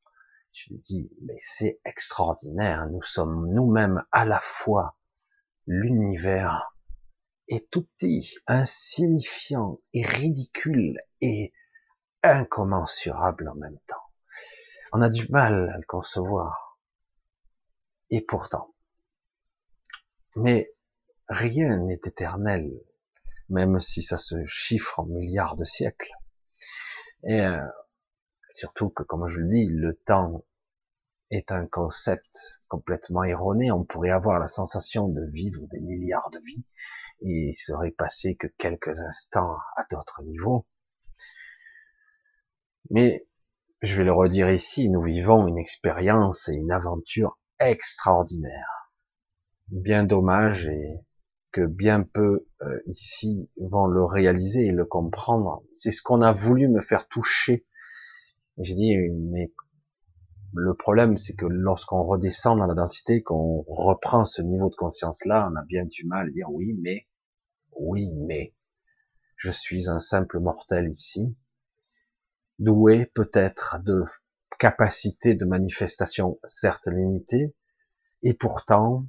[0.52, 4.96] tu me dis, mais c'est extraordinaire, nous sommes nous-mêmes à la fois
[5.66, 6.74] l'univers
[7.48, 11.52] est tout petit, insignifiant et ridicule et
[12.22, 14.02] incommensurable en même temps.
[14.92, 16.78] On a du mal à le concevoir.
[18.10, 18.74] Et pourtant.
[20.36, 20.72] Mais
[21.28, 22.70] rien n'est éternel,
[23.48, 26.12] même si ça se chiffre en milliards de siècles.
[27.24, 27.64] Et euh,
[28.50, 30.44] surtout que, comme je le dis, le temps
[31.30, 33.72] est un concept complètement erroné.
[33.72, 36.66] On pourrait avoir la sensation de vivre des milliards de vies
[37.20, 40.66] il serait passé que quelques instants à d'autres niveaux.
[42.90, 43.26] Mais
[43.82, 48.92] je vais le redire ici, nous vivons une expérience et une aventure extraordinaire.
[49.68, 51.04] Bien dommage et
[51.52, 55.62] que bien peu euh, ici vont le réaliser et le comprendre.
[55.72, 57.66] C'est ce qu'on a voulu me faire toucher.
[58.58, 58.96] J'ai dit,
[59.32, 59.52] mais
[60.56, 65.48] le problème, c'est que lorsqu'on redescend dans la densité, qu'on reprend ce niveau de conscience-là,
[65.50, 67.06] on a bien du mal à dire oui, mais,
[67.78, 68.54] oui, mais,
[69.36, 71.36] je suis un simple mortel ici,
[72.58, 74.02] doué peut-être de
[74.58, 77.54] capacité de manifestation certes limitée,
[78.22, 79.06] et pourtant,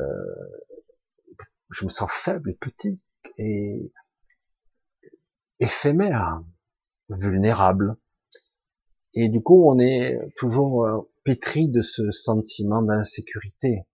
[0.00, 0.04] euh,
[1.70, 3.04] je me sens faible et petit
[3.38, 3.92] et
[5.58, 6.42] éphémère,
[7.08, 7.96] vulnérable.
[9.14, 13.86] Et du coup, on est toujours euh, pétri de ce sentiment d'insécurité.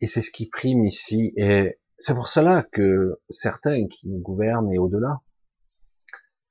[0.00, 1.32] Et c'est ce qui prime ici.
[1.36, 5.22] Et c'est pour cela que certains qui nous gouvernent et au-delà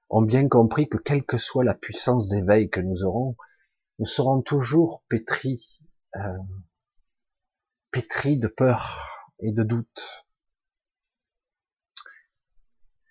[0.10, 3.36] ont bien compris que quelle que soit la puissance d'éveil que nous aurons,
[4.00, 5.82] nous serons toujours pétris,
[6.16, 6.38] euh,
[7.92, 10.26] pétris de peur et de doute.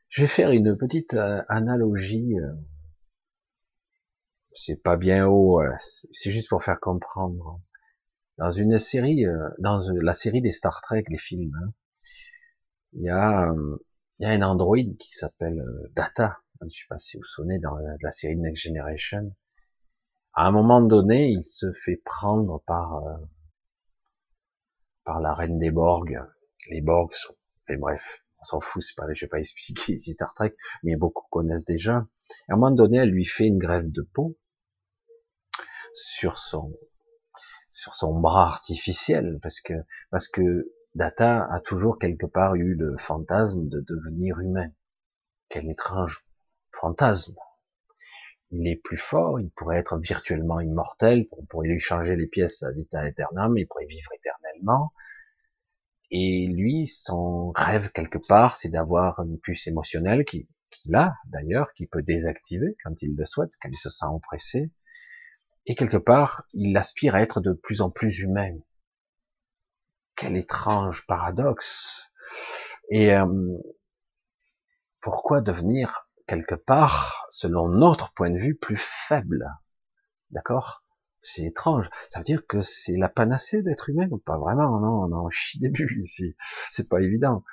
[0.09, 2.35] Je vais faire une petite euh, analogie
[4.63, 7.63] c'est pas bien haut, euh, c'est juste pour faire comprendre.
[8.37, 11.73] Dans une série, euh, dans la série des Star Trek, les films, hein,
[12.93, 13.77] il y a, euh,
[14.19, 15.63] il y a un androïde qui s'appelle
[15.95, 16.39] Data.
[16.61, 19.35] Je ne sais pas si vous souvenez dans la, série Next Generation.
[20.35, 23.03] À un moment donné, il se fait prendre par
[25.05, 26.21] par la reine des Borg.
[26.69, 30.13] Les Borg sont, enfin bref, on s'en fout, c'est pas, je vais pas expliquer ici
[30.13, 31.95] Star Trek, mais beaucoup connaissent déjà.
[32.49, 34.37] À un moment donné, elle lui fait une grève de peau
[35.95, 36.73] sur son
[37.71, 39.75] sur son bras artificiel parce que
[40.11, 44.69] parce que Data a toujours quelque part eu le fantasme de devenir humain.
[45.49, 46.25] Quel étrange
[46.73, 47.35] fantasme.
[48.51, 52.65] Il est plus fort, il pourrait être virtuellement immortel, on pourrait lui changer les pièces
[52.65, 54.93] à vita aeternam, il pourrait vivre éternellement.
[56.11, 61.73] Et lui, son rêve quelque part, c'est d'avoir une puce émotionnelle qui qu'il a d'ailleurs,
[61.75, 64.71] qui peut désactiver quand il le souhaite, quand il se sent oppressé,
[65.67, 68.57] et quelque part, il aspire à être de plus en plus humain.
[70.17, 72.11] Quel étrange paradoxe.
[72.91, 73.27] Et euh,
[75.01, 79.49] pourquoi devenir quelque part, selon notre point de vue, plus faible?
[80.31, 80.85] D'accord?
[81.21, 81.91] C'est étrange.
[82.09, 85.59] Ça veut dire que c'est la panacée d'être humain Pas vraiment, non, on en chie
[85.59, 86.35] des ici.
[86.71, 87.45] C'est pas évident.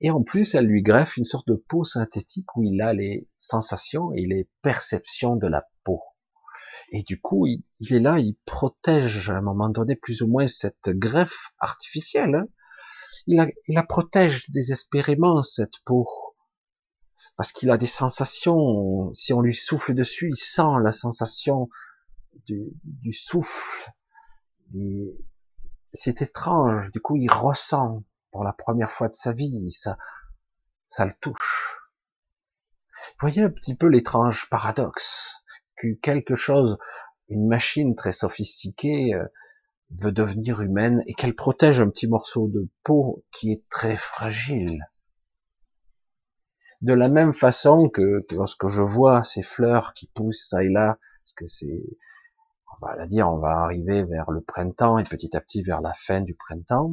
[0.00, 3.26] Et en plus, elle lui greffe une sorte de peau synthétique où il a les
[3.36, 6.02] sensations et les perceptions de la peau.
[6.96, 10.46] Et du coup, il, est là, il protège à un moment donné plus ou moins
[10.46, 12.36] cette greffe artificielle.
[12.36, 12.46] Hein.
[13.26, 16.06] Il, la, protège désespérément, cette peau.
[17.36, 21.68] Parce qu'il a des sensations, si on lui souffle dessus, il sent la sensation
[22.46, 23.90] du, souffle.
[25.90, 29.96] C'est étrange, du coup il ressent pour la première fois de sa vie, ça,
[30.86, 31.80] ça le touche.
[33.18, 35.43] Voyez un petit peu l'étrange paradoxe
[36.02, 36.78] quelque chose,
[37.28, 39.24] une machine très sophistiquée euh,
[39.90, 44.78] veut devenir humaine et qu'elle protège un petit morceau de peau qui est très fragile.
[46.80, 50.98] De la même façon que, lorsque je vois ces fleurs qui poussent ça et là,
[51.22, 51.82] parce que c'est,
[52.72, 55.80] on va la dire, on va arriver vers le printemps et petit à petit vers
[55.80, 56.92] la fin du printemps,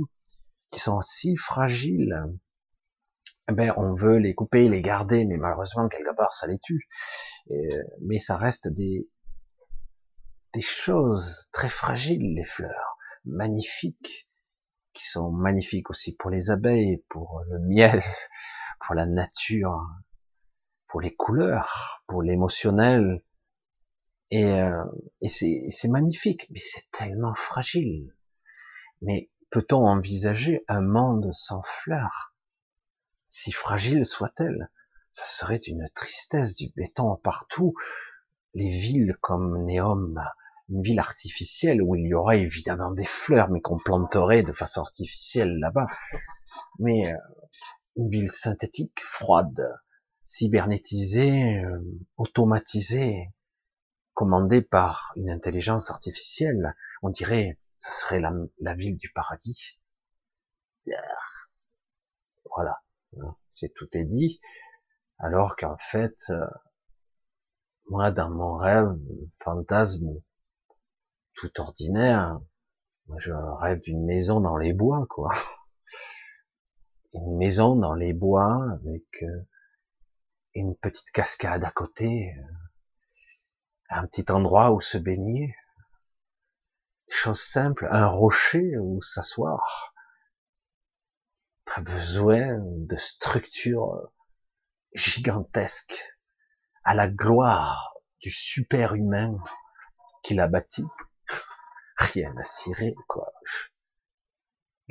[0.69, 2.15] qui sont si fragiles,
[3.51, 6.87] ben on veut les couper, les garder, mais malheureusement quelque part ça les tue.
[8.01, 9.07] mais ça reste des
[10.53, 14.29] des choses très fragiles, les fleurs, magnifiques,
[14.93, 18.03] qui sont magnifiques aussi pour les abeilles, pour le miel,
[18.79, 19.87] pour la nature,
[20.87, 23.23] pour les couleurs, pour l'émotionnel.
[24.29, 24.83] Et, euh,
[25.21, 28.13] et c'est magnifique, mais c'est tellement fragile.
[29.01, 32.30] Mais peut-on envisager un monde sans fleurs?
[33.33, 34.69] Si fragile soit-elle,
[35.13, 37.73] ça serait une tristesse du béton partout.
[38.53, 40.21] Les villes comme Néom,
[40.67, 44.81] une ville artificielle où il y aurait évidemment des fleurs, mais qu'on planterait de façon
[44.81, 45.87] artificielle là-bas.
[46.79, 47.17] Mais euh,
[47.95, 49.61] une ville synthétique, froide,
[50.25, 51.79] cybernétisée, euh,
[52.17, 53.31] automatisée,
[54.13, 59.79] commandée par une intelligence artificielle, on dirait ce serait la, la ville du paradis.
[62.53, 62.81] Voilà,
[63.49, 64.39] c'est tout est dit.
[65.17, 66.45] Alors qu'en fait, euh,
[67.89, 68.97] moi, dans mon rêve,
[69.39, 70.07] fantasme
[71.33, 72.39] tout ordinaire,
[73.17, 75.29] je rêve d'une maison dans les bois, quoi
[77.13, 79.47] une maison dans les bois avec euh,
[80.55, 82.41] une petite cascade à côté, euh,
[83.89, 85.55] un petit endroit où se baigner,
[87.09, 89.90] chose simple, un rocher où s'asseoir.
[91.73, 94.11] Pas besoin de structures
[94.93, 96.03] gigantesques
[96.83, 99.37] à la gloire du super humain
[100.23, 100.83] qui l'a bâti.
[101.97, 103.31] Rien à cirer, quoi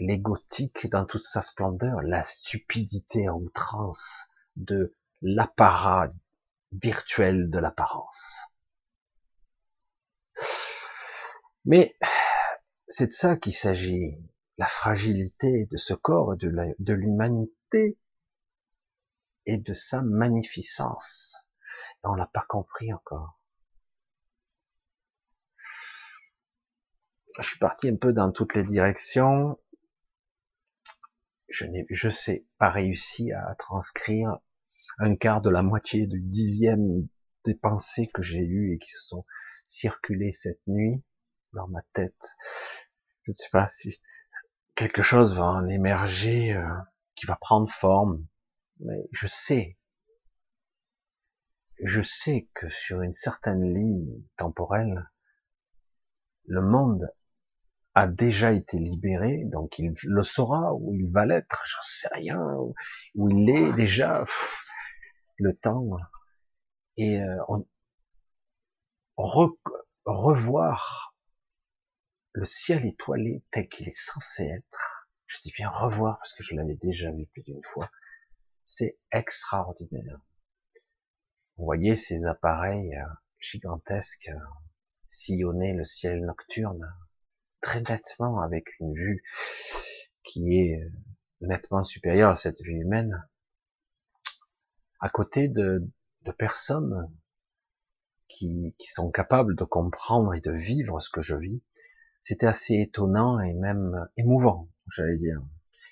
[0.00, 4.26] l'égotique dans toute sa splendeur, la stupidité à outrance
[4.56, 6.08] de l'apparat
[6.72, 8.46] virtuel de l'apparence.
[11.64, 11.94] Mais
[12.88, 14.16] c'est de ça qu'il s'agit,
[14.60, 17.98] la fragilité de ce corps, de l'humanité
[19.46, 21.50] et de sa magnificence.
[22.02, 23.40] On l'a pas compris encore.
[27.38, 29.58] Je suis parti un peu dans toutes les directions
[31.48, 34.34] je n'ai, je sais, pas réussi à transcrire
[34.98, 37.08] un quart de la moitié du dixième
[37.46, 39.24] des pensées que j'ai eues et qui se sont
[39.64, 41.02] circulées cette nuit
[41.54, 42.36] dans ma tête.
[43.24, 43.98] Je ne sais pas si
[44.80, 46.66] quelque chose va en émerger, euh,
[47.14, 48.24] qui va prendre forme,
[48.78, 49.76] mais je sais,
[51.82, 55.10] je sais que sur une certaine ligne temporelle,
[56.46, 57.12] le monde
[57.94, 62.40] a déjà été libéré, donc il le saura, ou il va l'être, j'en sais rien,
[63.14, 64.24] où il est déjà,
[65.36, 65.90] le temps,
[66.96, 67.36] et euh,
[70.06, 71.09] revoir
[72.32, 76.54] le ciel étoilé tel qu'il est censé être, je dis bien revoir parce que je
[76.54, 77.90] l'avais déjà vu plus d'une fois,
[78.64, 80.20] c'est extraordinaire.
[81.56, 83.04] Vous voyez ces appareils euh,
[83.38, 84.38] gigantesques euh,
[85.06, 86.94] sillonner le ciel nocturne,
[87.60, 89.22] très nettement avec une vue
[90.22, 90.90] qui est euh,
[91.40, 93.28] nettement supérieure à cette vue humaine,
[95.00, 95.82] à côté de,
[96.38, 97.10] personnes
[98.28, 101.62] qui, sont capables de comprendre et de vivre ce que je vis,
[102.20, 105.40] c'était assez étonnant et même émouvant, j'allais dire.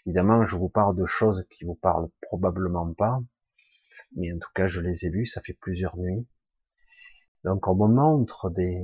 [0.07, 3.21] Évidemment, je vous parle de choses qui vous parlent probablement pas,
[4.17, 6.27] mais en tout cas, je les ai vues, ça fait plusieurs nuits.
[7.45, 8.83] Donc, on me montre des,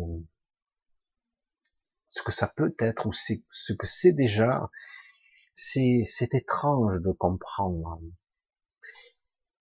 [2.09, 4.70] ce que ça peut être ou ce que c'est déjà,
[5.53, 8.01] c'est étrange de comprendre.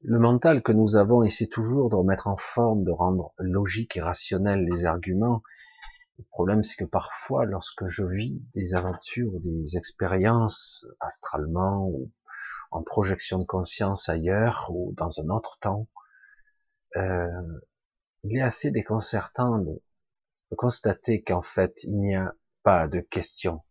[0.02, 4.02] Le mental que nous avons essaie toujours de remettre en forme, de rendre logique et
[4.02, 5.42] rationnel les arguments.
[6.18, 12.12] Le problème, c'est que parfois, lorsque je vis des aventures, des expériences astralement ou
[12.72, 15.88] en projection de conscience ailleurs ou dans un autre temps,
[16.96, 17.60] euh,
[18.24, 19.82] il est assez déconcertant de
[20.56, 22.34] constater qu'en fait, il n'y a
[22.64, 23.64] pas de questions,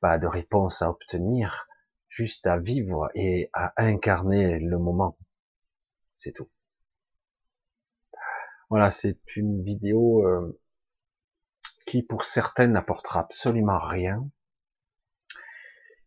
[0.00, 1.68] pas de réponses à obtenir,
[2.08, 5.18] juste à vivre et à incarner le moment.
[6.16, 6.50] C'est tout.
[8.70, 10.60] Voilà, c'est une vidéo euh,
[11.88, 14.30] qui pour certaines n'apportera absolument rien,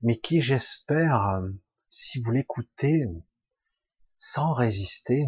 [0.04, 1.42] mais qui j'espère,
[1.90, 3.06] si vous l'écoutez
[4.20, 5.26] sans résister,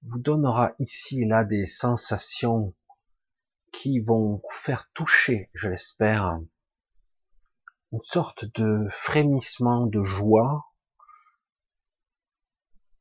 [0.00, 2.74] vous donnera ici et là des sensations
[3.70, 6.40] qui vont vous faire toucher, je l'espère,
[7.92, 10.72] une sorte de frémissement de joie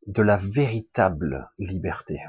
[0.08, 2.20] de la véritable liberté.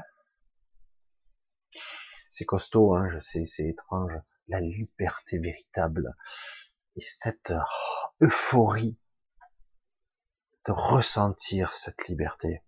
[2.31, 4.13] C'est costaud, hein, je sais, c'est étrange.
[4.47, 6.15] La liberté véritable.
[6.95, 7.53] Et cette
[8.21, 8.97] euphorie
[10.65, 12.63] de ressentir cette liberté.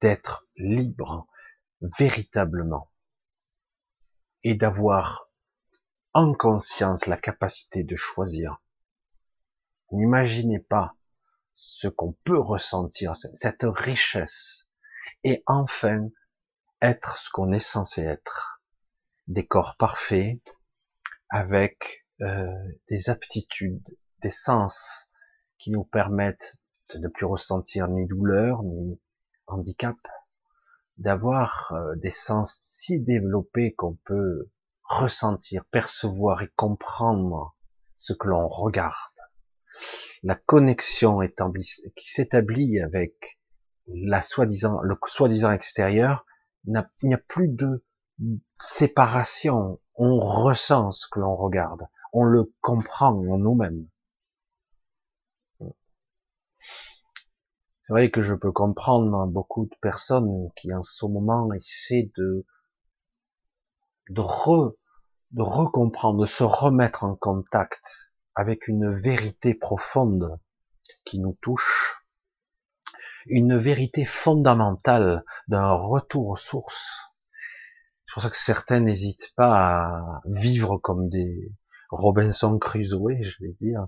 [0.00, 1.26] D'être libre
[1.80, 2.90] véritablement.
[4.44, 5.30] Et d'avoir
[6.12, 8.62] en conscience la capacité de choisir.
[9.90, 10.94] N'imaginez pas
[11.52, 14.70] ce qu'on peut ressentir, cette richesse.
[15.24, 16.08] Et enfin,
[16.84, 18.62] être ce qu'on est censé être.
[19.26, 20.38] Des corps parfaits,
[21.30, 22.52] avec euh,
[22.88, 25.10] des aptitudes, des sens
[25.56, 26.62] qui nous permettent
[26.92, 29.00] de ne plus ressentir ni douleur, ni
[29.46, 29.96] handicap,
[30.98, 34.50] d'avoir euh, des sens si développés qu'on peut
[34.82, 37.56] ressentir, percevoir et comprendre
[37.94, 38.94] ce que l'on regarde.
[40.22, 41.18] La connexion
[41.96, 43.40] qui s'établit avec
[43.86, 46.26] la le soi-disant extérieur
[46.66, 47.84] il n'y a plus de
[48.56, 49.80] séparation.
[49.96, 51.86] On ressent ce que l'on regarde.
[52.12, 53.88] On le comprend en nous-mêmes.
[57.82, 62.46] C'est vrai que je peux comprendre beaucoup de personnes qui en ce moment essaient de
[64.16, 64.72] re
[65.32, 70.38] de recomprendre, de se remettre en contact avec une vérité profonde
[71.04, 72.03] qui nous touche,
[73.26, 77.12] une vérité fondamentale d'un retour aux sources.
[78.04, 81.52] C'est pour ça que certains n'hésitent pas à vivre comme des
[81.90, 83.86] Robinson Crusoe, je vais dire,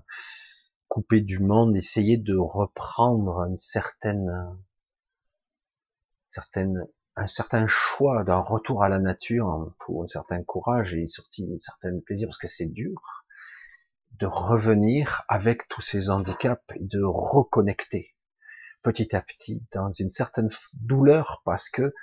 [0.87, 4.57] couper du monde, essayer de reprendre une certaine,
[6.27, 11.57] certaine, un certain choix d'un retour à la nature pour un certain courage et un
[11.57, 13.25] certain plaisir parce que c'est dur
[14.19, 18.16] de revenir avec tous ces handicaps et de reconnecter
[18.81, 20.49] petit à petit dans une certaine
[20.81, 21.93] douleur parce que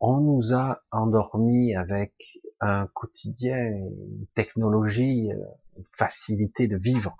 [0.00, 5.30] on nous a endormis avec un quotidien, une technologie,
[5.76, 7.16] une facilité de vivre,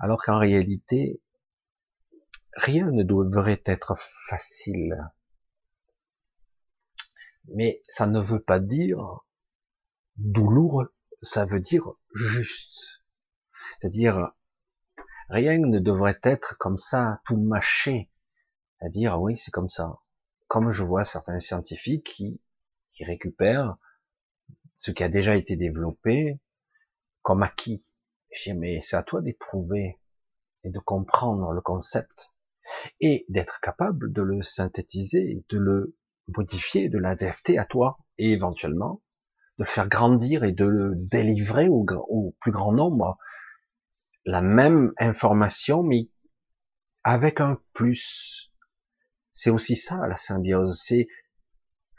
[0.00, 1.20] alors qu'en réalité,
[2.54, 3.94] rien ne devrait être
[4.28, 4.96] facile.
[7.54, 9.24] Mais ça ne veut pas dire
[10.16, 13.02] douloureux, ça veut dire juste.
[13.78, 14.32] C'est-à-dire,
[15.28, 18.10] rien ne devrait être comme ça, tout mâché,
[18.80, 19.98] à dire oui, c'est comme ça.
[20.48, 22.40] Comme je vois certains scientifiques qui,
[22.88, 23.76] qui récupèrent
[24.74, 26.38] ce qui a déjà été développé
[27.22, 27.90] comme acquis.
[28.30, 29.98] Je dis, mais c'est à toi d'éprouver
[30.64, 32.32] et de comprendre le concept
[33.00, 35.96] et d'être capable de le synthétiser, de le
[36.28, 39.02] modifier, de l'adapter à toi et éventuellement
[39.58, 43.16] de le faire grandir et de le délivrer au, au plus grand nombre.
[44.24, 46.08] La même information, mais
[47.04, 48.52] avec un plus,
[49.36, 51.08] c'est aussi ça la symbiose, c'est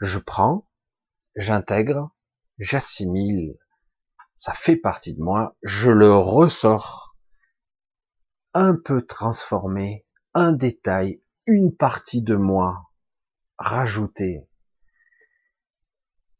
[0.00, 0.68] je prends,
[1.36, 2.10] j'intègre,
[2.58, 3.56] j'assimile,
[4.34, 7.16] ça fait partie de moi, je le ressors,
[8.54, 12.90] un peu transformé, un détail, une partie de moi
[13.56, 14.50] rajoutée,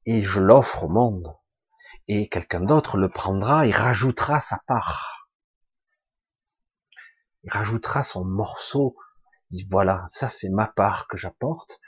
[0.04, 1.32] et je l'offre au monde,
[2.08, 5.30] et quelqu'un d'autre le prendra et rajoutera sa part.
[7.44, 8.96] Il rajoutera son morceau
[9.50, 11.80] dit voilà, ça c'est ma part que j'apporte,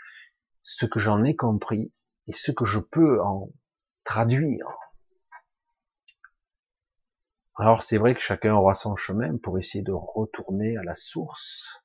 [0.63, 1.93] ce que j'en ai compris
[2.27, 3.51] et ce que je peux en
[4.05, 4.67] traduire.
[7.57, 11.83] Alors c'est vrai que chacun aura son chemin pour essayer de retourner à la source,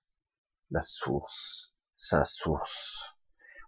[0.71, 3.17] la source, sa source,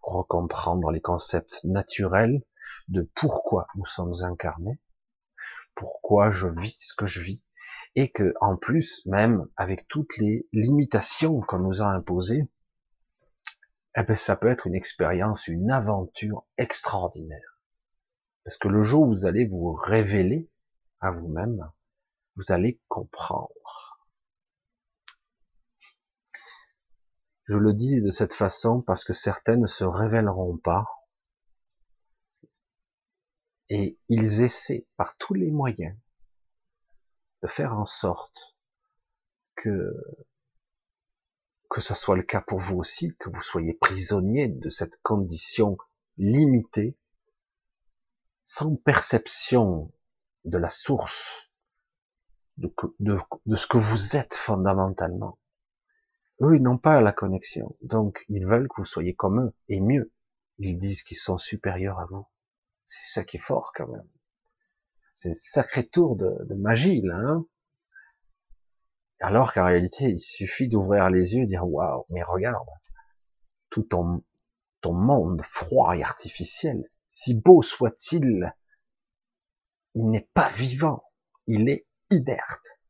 [0.01, 2.41] recomprendre les concepts naturels
[2.87, 4.79] de pourquoi nous sommes incarnés,
[5.75, 7.43] pourquoi je vis ce que je vis,
[7.97, 12.47] et que en plus, même avec toutes les limitations qu'on nous a imposées,
[13.95, 17.59] eh ben, ça peut être une expérience, une aventure extraordinaire.
[18.43, 20.47] Parce que le jour où vous allez vous révéler
[20.99, 21.71] à vous-même,
[22.35, 23.99] vous allez comprendre.
[27.45, 30.85] Je le dis de cette façon parce que certaines ne se révéleront pas.
[33.69, 35.97] Et ils essaient par tous les moyens
[37.41, 38.57] de faire en sorte
[39.55, 39.93] que
[41.69, 45.77] que ça soit le cas pour vous aussi, que vous soyez prisonnier de cette condition
[46.17, 46.97] limitée,
[48.45, 49.91] sans perception
[50.45, 51.51] de la source,
[52.57, 55.37] de, de, de ce que vous êtes fondamentalement.
[56.41, 59.81] Eux, ils n'ont pas la connexion, donc ils veulent que vous soyez comme eux, et
[59.81, 60.11] mieux.
[60.59, 62.25] ils disent qu'ils sont supérieurs à vous.
[62.85, 64.07] C'est ça qui est fort quand même.
[65.19, 67.17] C'est un sacré tour de, magie là.
[67.17, 67.45] Hein
[69.19, 72.67] alors qu'en réalité, il suffit d'ouvrir les yeux et dire waouh, mais regarde,
[73.71, 74.23] tout ton,
[74.81, 78.53] ton monde froid et artificiel, si beau soit-il,
[79.95, 81.03] il n'est pas vivant,
[81.47, 82.83] il est inerte.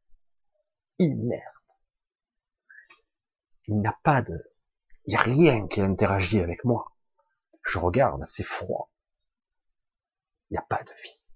[0.99, 1.81] Inerte.
[3.67, 4.37] Il n'a pas de,
[5.05, 6.91] il n'y a rien qui interagit avec moi.
[7.63, 8.91] Je regarde, c'est froid.
[10.49, 11.26] Il n'y a pas de vie.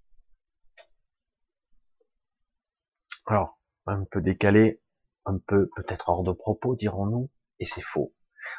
[3.26, 4.82] Alors, un peu décalé,
[5.24, 8.14] un peu peut-être hors de propos, dirons-nous, et c'est faux.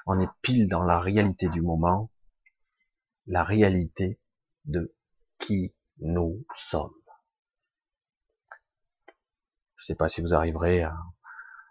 [0.05, 2.09] On est pile dans la réalité du moment,
[3.28, 4.20] la réalité
[4.66, 4.95] de
[5.39, 6.93] qui nous sommes.
[9.76, 10.95] Je sais pas si vous arriverez à,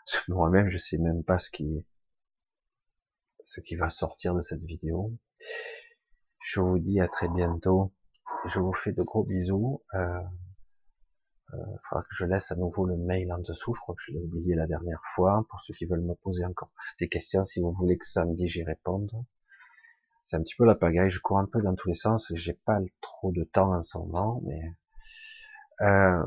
[0.29, 1.87] moi-même, je sais même pas ce qui,
[3.43, 5.17] ce qui va sortir de cette vidéo.
[6.41, 7.95] Je vous dis à très bientôt.
[8.47, 9.83] Je vous fais de gros bisous.
[9.95, 10.21] Euh,
[11.53, 13.75] il euh, faudra que je laisse à nouveau le mail en dessous.
[13.75, 15.45] Je crois que je l'ai oublié la dernière fois.
[15.49, 18.65] Pour ceux qui veulent me poser encore des questions, si vous voulez que samedi j'y
[18.65, 19.11] réponde.
[20.25, 21.11] C'est un petit peu la pagaille.
[21.11, 22.33] Je cours un peu dans tous les sens.
[22.35, 24.63] J'ai pas trop de temps en ce moment, mais
[25.83, 26.27] euh,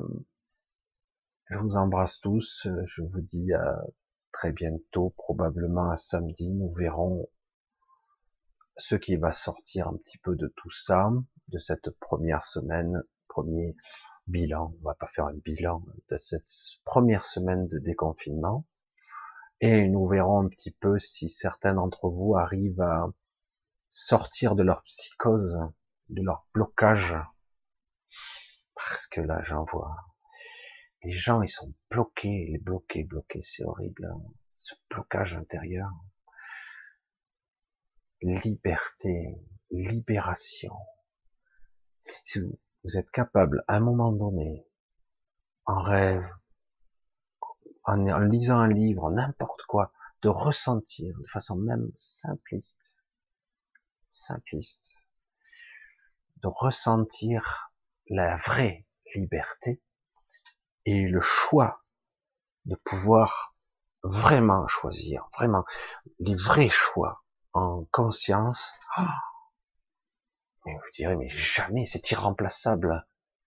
[1.49, 2.67] je vous embrasse tous.
[2.83, 3.81] Je vous dis à
[4.31, 6.53] très bientôt, probablement à samedi.
[6.53, 7.27] Nous verrons
[8.77, 11.09] ce qui va sortir un petit peu de tout ça,
[11.47, 13.75] de cette première semaine, premier
[14.27, 16.49] bilan, on va pas faire un bilan de cette
[16.83, 18.65] première semaine de déconfinement,
[19.61, 23.07] et nous verrons un petit peu si certains d'entre vous arrivent à
[23.89, 25.59] sortir de leur psychose,
[26.09, 27.15] de leur blocage,
[28.75, 29.95] parce que là j'en vois,
[31.03, 34.21] les gens ils sont bloqués, les bloqués, bloqués, c'est horrible, hein.
[34.55, 35.89] ce blocage intérieur,
[38.21, 39.39] liberté,
[39.71, 40.73] libération.
[42.85, 44.63] Vous êtes capable, à un moment donné,
[45.65, 46.23] en rêve,
[47.83, 53.03] en, lisant un livre, n'importe quoi, de ressentir de façon même simpliste,
[54.11, 55.09] simpliste,
[56.37, 57.71] de ressentir
[58.07, 59.81] la vraie liberté
[60.85, 61.83] et le choix
[62.65, 63.55] de pouvoir
[64.03, 65.65] vraiment choisir, vraiment
[66.19, 67.23] les vrais choix
[67.53, 68.73] en conscience.
[68.95, 69.19] Ah,
[70.65, 73.05] mais vous direz, mais jamais, c'est irremplaçable.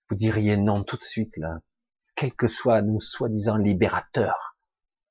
[0.09, 1.61] Vous diriez non tout de suite, là.
[2.15, 4.57] Quel que soit nous soi-disant libérateurs,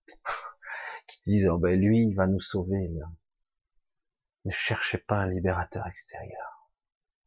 [1.07, 3.05] qui disent, oh ben lui, il va nous sauver, là.
[4.45, 6.71] Ne cherchez pas un libérateur extérieur.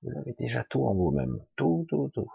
[0.03, 1.45] Vous avez déjà tout en vous-même.
[1.57, 2.33] Tout, tout, tout.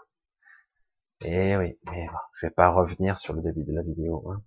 [1.22, 4.30] Et eh oui, mais bon, je vais pas revenir sur le début de la vidéo.
[4.30, 4.42] Hein.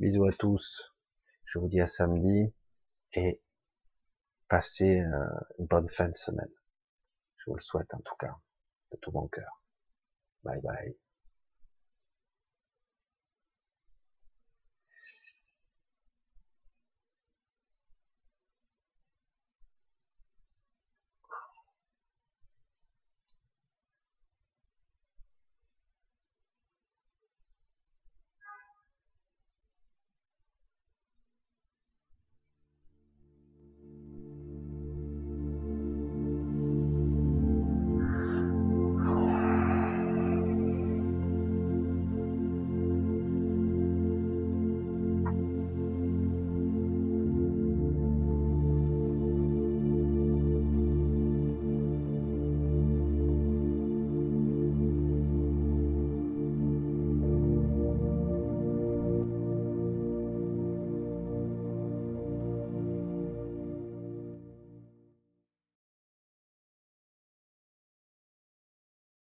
[0.00, 0.94] Bisous à tous.
[1.44, 2.52] Je vous dis à samedi.
[3.12, 3.40] Et
[4.48, 5.26] Passez euh,
[5.58, 6.52] une bonne fin de semaine.
[7.46, 8.36] Je vous le souhaite en tout cas,
[8.90, 9.62] de tout mon cœur.
[10.42, 10.96] Bye bye.